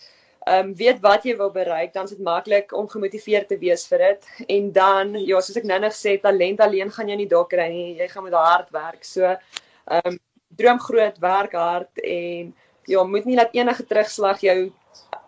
ehm 0.44 0.68
um, 0.68 0.74
weet 0.76 1.00
wat 1.00 1.24
jy 1.24 1.36
wil 1.36 1.50
bereik, 1.50 1.92
dan 1.94 2.04
is 2.04 2.10
dit 2.10 2.20
maklik 2.20 2.72
om 2.76 2.88
gemotiveerd 2.88 3.48
te 3.48 3.58
wees 3.58 3.86
vir 3.88 3.98
dit. 3.98 4.26
En 4.48 4.72
dan 4.72 5.14
ja, 5.16 5.40
soos 5.40 5.56
ek 5.56 5.64
nou 5.64 5.78
net 5.80 5.94
gesê, 5.94 6.18
talent 6.20 6.60
alleen 6.60 6.90
gaan 6.92 7.08
jy 7.08 7.16
nie 7.16 7.28
daar 7.30 7.46
kry 7.48 7.68
nie. 7.72 7.96
Jy 8.00 8.08
gaan 8.12 8.26
met 8.26 8.36
hard 8.36 8.70
werk. 8.70 9.04
So 9.04 9.24
ehm 9.24 10.10
um, 10.12 10.18
droom 10.54 10.78
groot, 10.78 11.16
werk 11.18 11.56
hard 11.58 11.98
en 11.98 12.52
ja, 12.86 13.02
moet 13.02 13.24
nie 13.24 13.36
laat 13.36 13.54
enige 13.56 13.86
terugslag 13.88 14.42
jou 14.44 14.58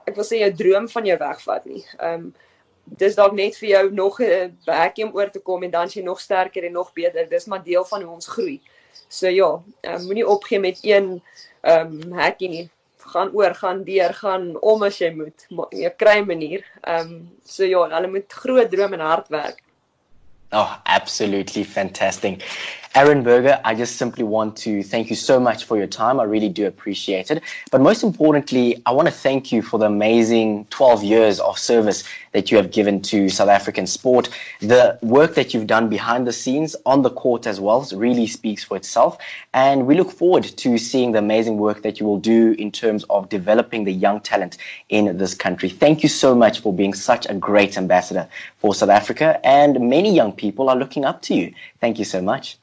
ek 0.06 0.14
wil 0.14 0.26
sê 0.26 0.38
jou 0.42 0.52
droom 0.54 0.86
van 0.92 1.08
jou 1.08 1.16
wegvat 1.22 1.64
nie. 1.70 1.84
Ehm 1.98 2.26
um, 2.28 2.34
dis 3.00 3.16
dalk 3.18 3.32
net 3.34 3.56
vir 3.58 3.68
jou 3.68 3.84
nog 3.90 4.20
'n 4.22 4.52
werkie 4.66 5.04
om 5.04 5.16
oor 5.16 5.30
te 5.30 5.40
kom 5.40 5.62
en 5.62 5.70
dan 5.70 5.88
jy 5.88 6.02
nog 6.02 6.20
sterker 6.20 6.64
en 6.64 6.72
nog 6.72 6.92
beter. 6.92 7.28
Dis 7.28 7.46
maar 7.46 7.64
deel 7.64 7.84
van 7.84 8.02
hoe 8.02 8.14
ons 8.14 8.28
groei. 8.28 8.60
So 9.08 9.28
ja, 9.28 9.62
um, 9.82 10.04
moenie 10.04 10.28
opgee 10.28 10.60
met 10.60 10.78
een 10.82 11.22
ehm 11.62 12.00
um, 12.02 12.12
hekkie 12.12 12.48
nie. 12.48 12.70
Gaan 13.12 13.30
oor, 13.34 13.54
gaan 13.54 13.84
deur, 13.86 14.14
gaan 14.14 14.48
om 14.60 14.82
as 14.82 14.98
jy 14.98 15.12
moet. 15.14 15.46
Jy 15.70 15.90
kry 16.00 16.18
'n 16.20 16.26
manier. 16.26 16.64
Ehm 16.82 17.12
um, 17.12 17.20
so 17.44 17.64
ja, 17.64 17.84
hulle 17.94 18.10
moet 18.10 18.32
groot 18.42 18.70
droom 18.70 18.92
en 18.98 19.06
hard 19.10 19.28
werk. 19.28 19.62
Oh, 20.52 20.80
absolutely 20.86 21.64
fantastic. 21.64 22.42
Erin 22.96 23.22
Burger, 23.22 23.60
I 23.62 23.74
just 23.74 23.96
simply 23.96 24.24
want 24.24 24.56
to 24.56 24.82
thank 24.82 25.10
you 25.10 25.16
so 25.16 25.38
much 25.38 25.64
for 25.64 25.76
your 25.76 25.86
time. 25.86 26.18
I 26.18 26.22
really 26.22 26.48
do 26.48 26.66
appreciate 26.66 27.30
it. 27.30 27.42
But 27.70 27.82
most 27.82 28.02
importantly, 28.02 28.80
I 28.86 28.92
want 28.92 29.06
to 29.06 29.12
thank 29.12 29.52
you 29.52 29.60
for 29.60 29.78
the 29.78 29.84
amazing 29.84 30.64
12 30.70 31.04
years 31.04 31.38
of 31.40 31.58
service 31.58 32.04
that 32.32 32.50
you 32.50 32.56
have 32.56 32.70
given 32.70 33.02
to 33.02 33.28
South 33.28 33.50
African 33.50 33.86
sport. 33.86 34.30
The 34.60 34.98
work 35.02 35.34
that 35.34 35.52
you've 35.52 35.66
done 35.66 35.90
behind 35.90 36.26
the 36.26 36.32
scenes, 36.32 36.74
on 36.86 37.02
the 37.02 37.10
court 37.10 37.46
as 37.46 37.60
well, 37.60 37.86
really 37.92 38.26
speaks 38.26 38.64
for 38.64 38.78
itself. 38.78 39.18
And 39.52 39.86
we 39.86 39.94
look 39.94 40.10
forward 40.10 40.44
to 40.44 40.78
seeing 40.78 41.12
the 41.12 41.18
amazing 41.18 41.58
work 41.58 41.82
that 41.82 42.00
you 42.00 42.06
will 42.06 42.18
do 42.18 42.52
in 42.52 42.72
terms 42.72 43.04
of 43.10 43.28
developing 43.28 43.84
the 43.84 43.92
young 43.92 44.20
talent 44.20 44.56
in 44.88 45.18
this 45.18 45.34
country. 45.34 45.68
Thank 45.68 46.02
you 46.02 46.08
so 46.08 46.34
much 46.34 46.60
for 46.60 46.72
being 46.72 46.94
such 46.94 47.26
a 47.28 47.34
great 47.34 47.76
ambassador 47.76 48.26
for 48.56 48.74
South 48.74 48.88
Africa. 48.90 49.38
And 49.44 49.90
many 49.90 50.14
young 50.14 50.32
people 50.36 50.68
are 50.68 50.76
looking 50.76 51.04
up 51.04 51.22
to 51.22 51.34
you. 51.34 51.54
Thank 51.80 51.98
you 51.98 52.04
so 52.04 52.20
much. 52.22 52.58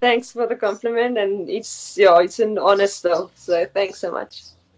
Thanks 0.00 0.32
for 0.32 0.46
the 0.46 0.56
compliment, 0.56 1.16
and 1.16 1.48
it's 1.48 1.96
yeah, 1.96 2.18
it's 2.20 2.40
an 2.40 2.58
honor 2.58 2.88
still. 2.88 3.30
So 3.36 3.66
thanks 3.66 3.98
so 4.00 4.10
much. 4.10 4.42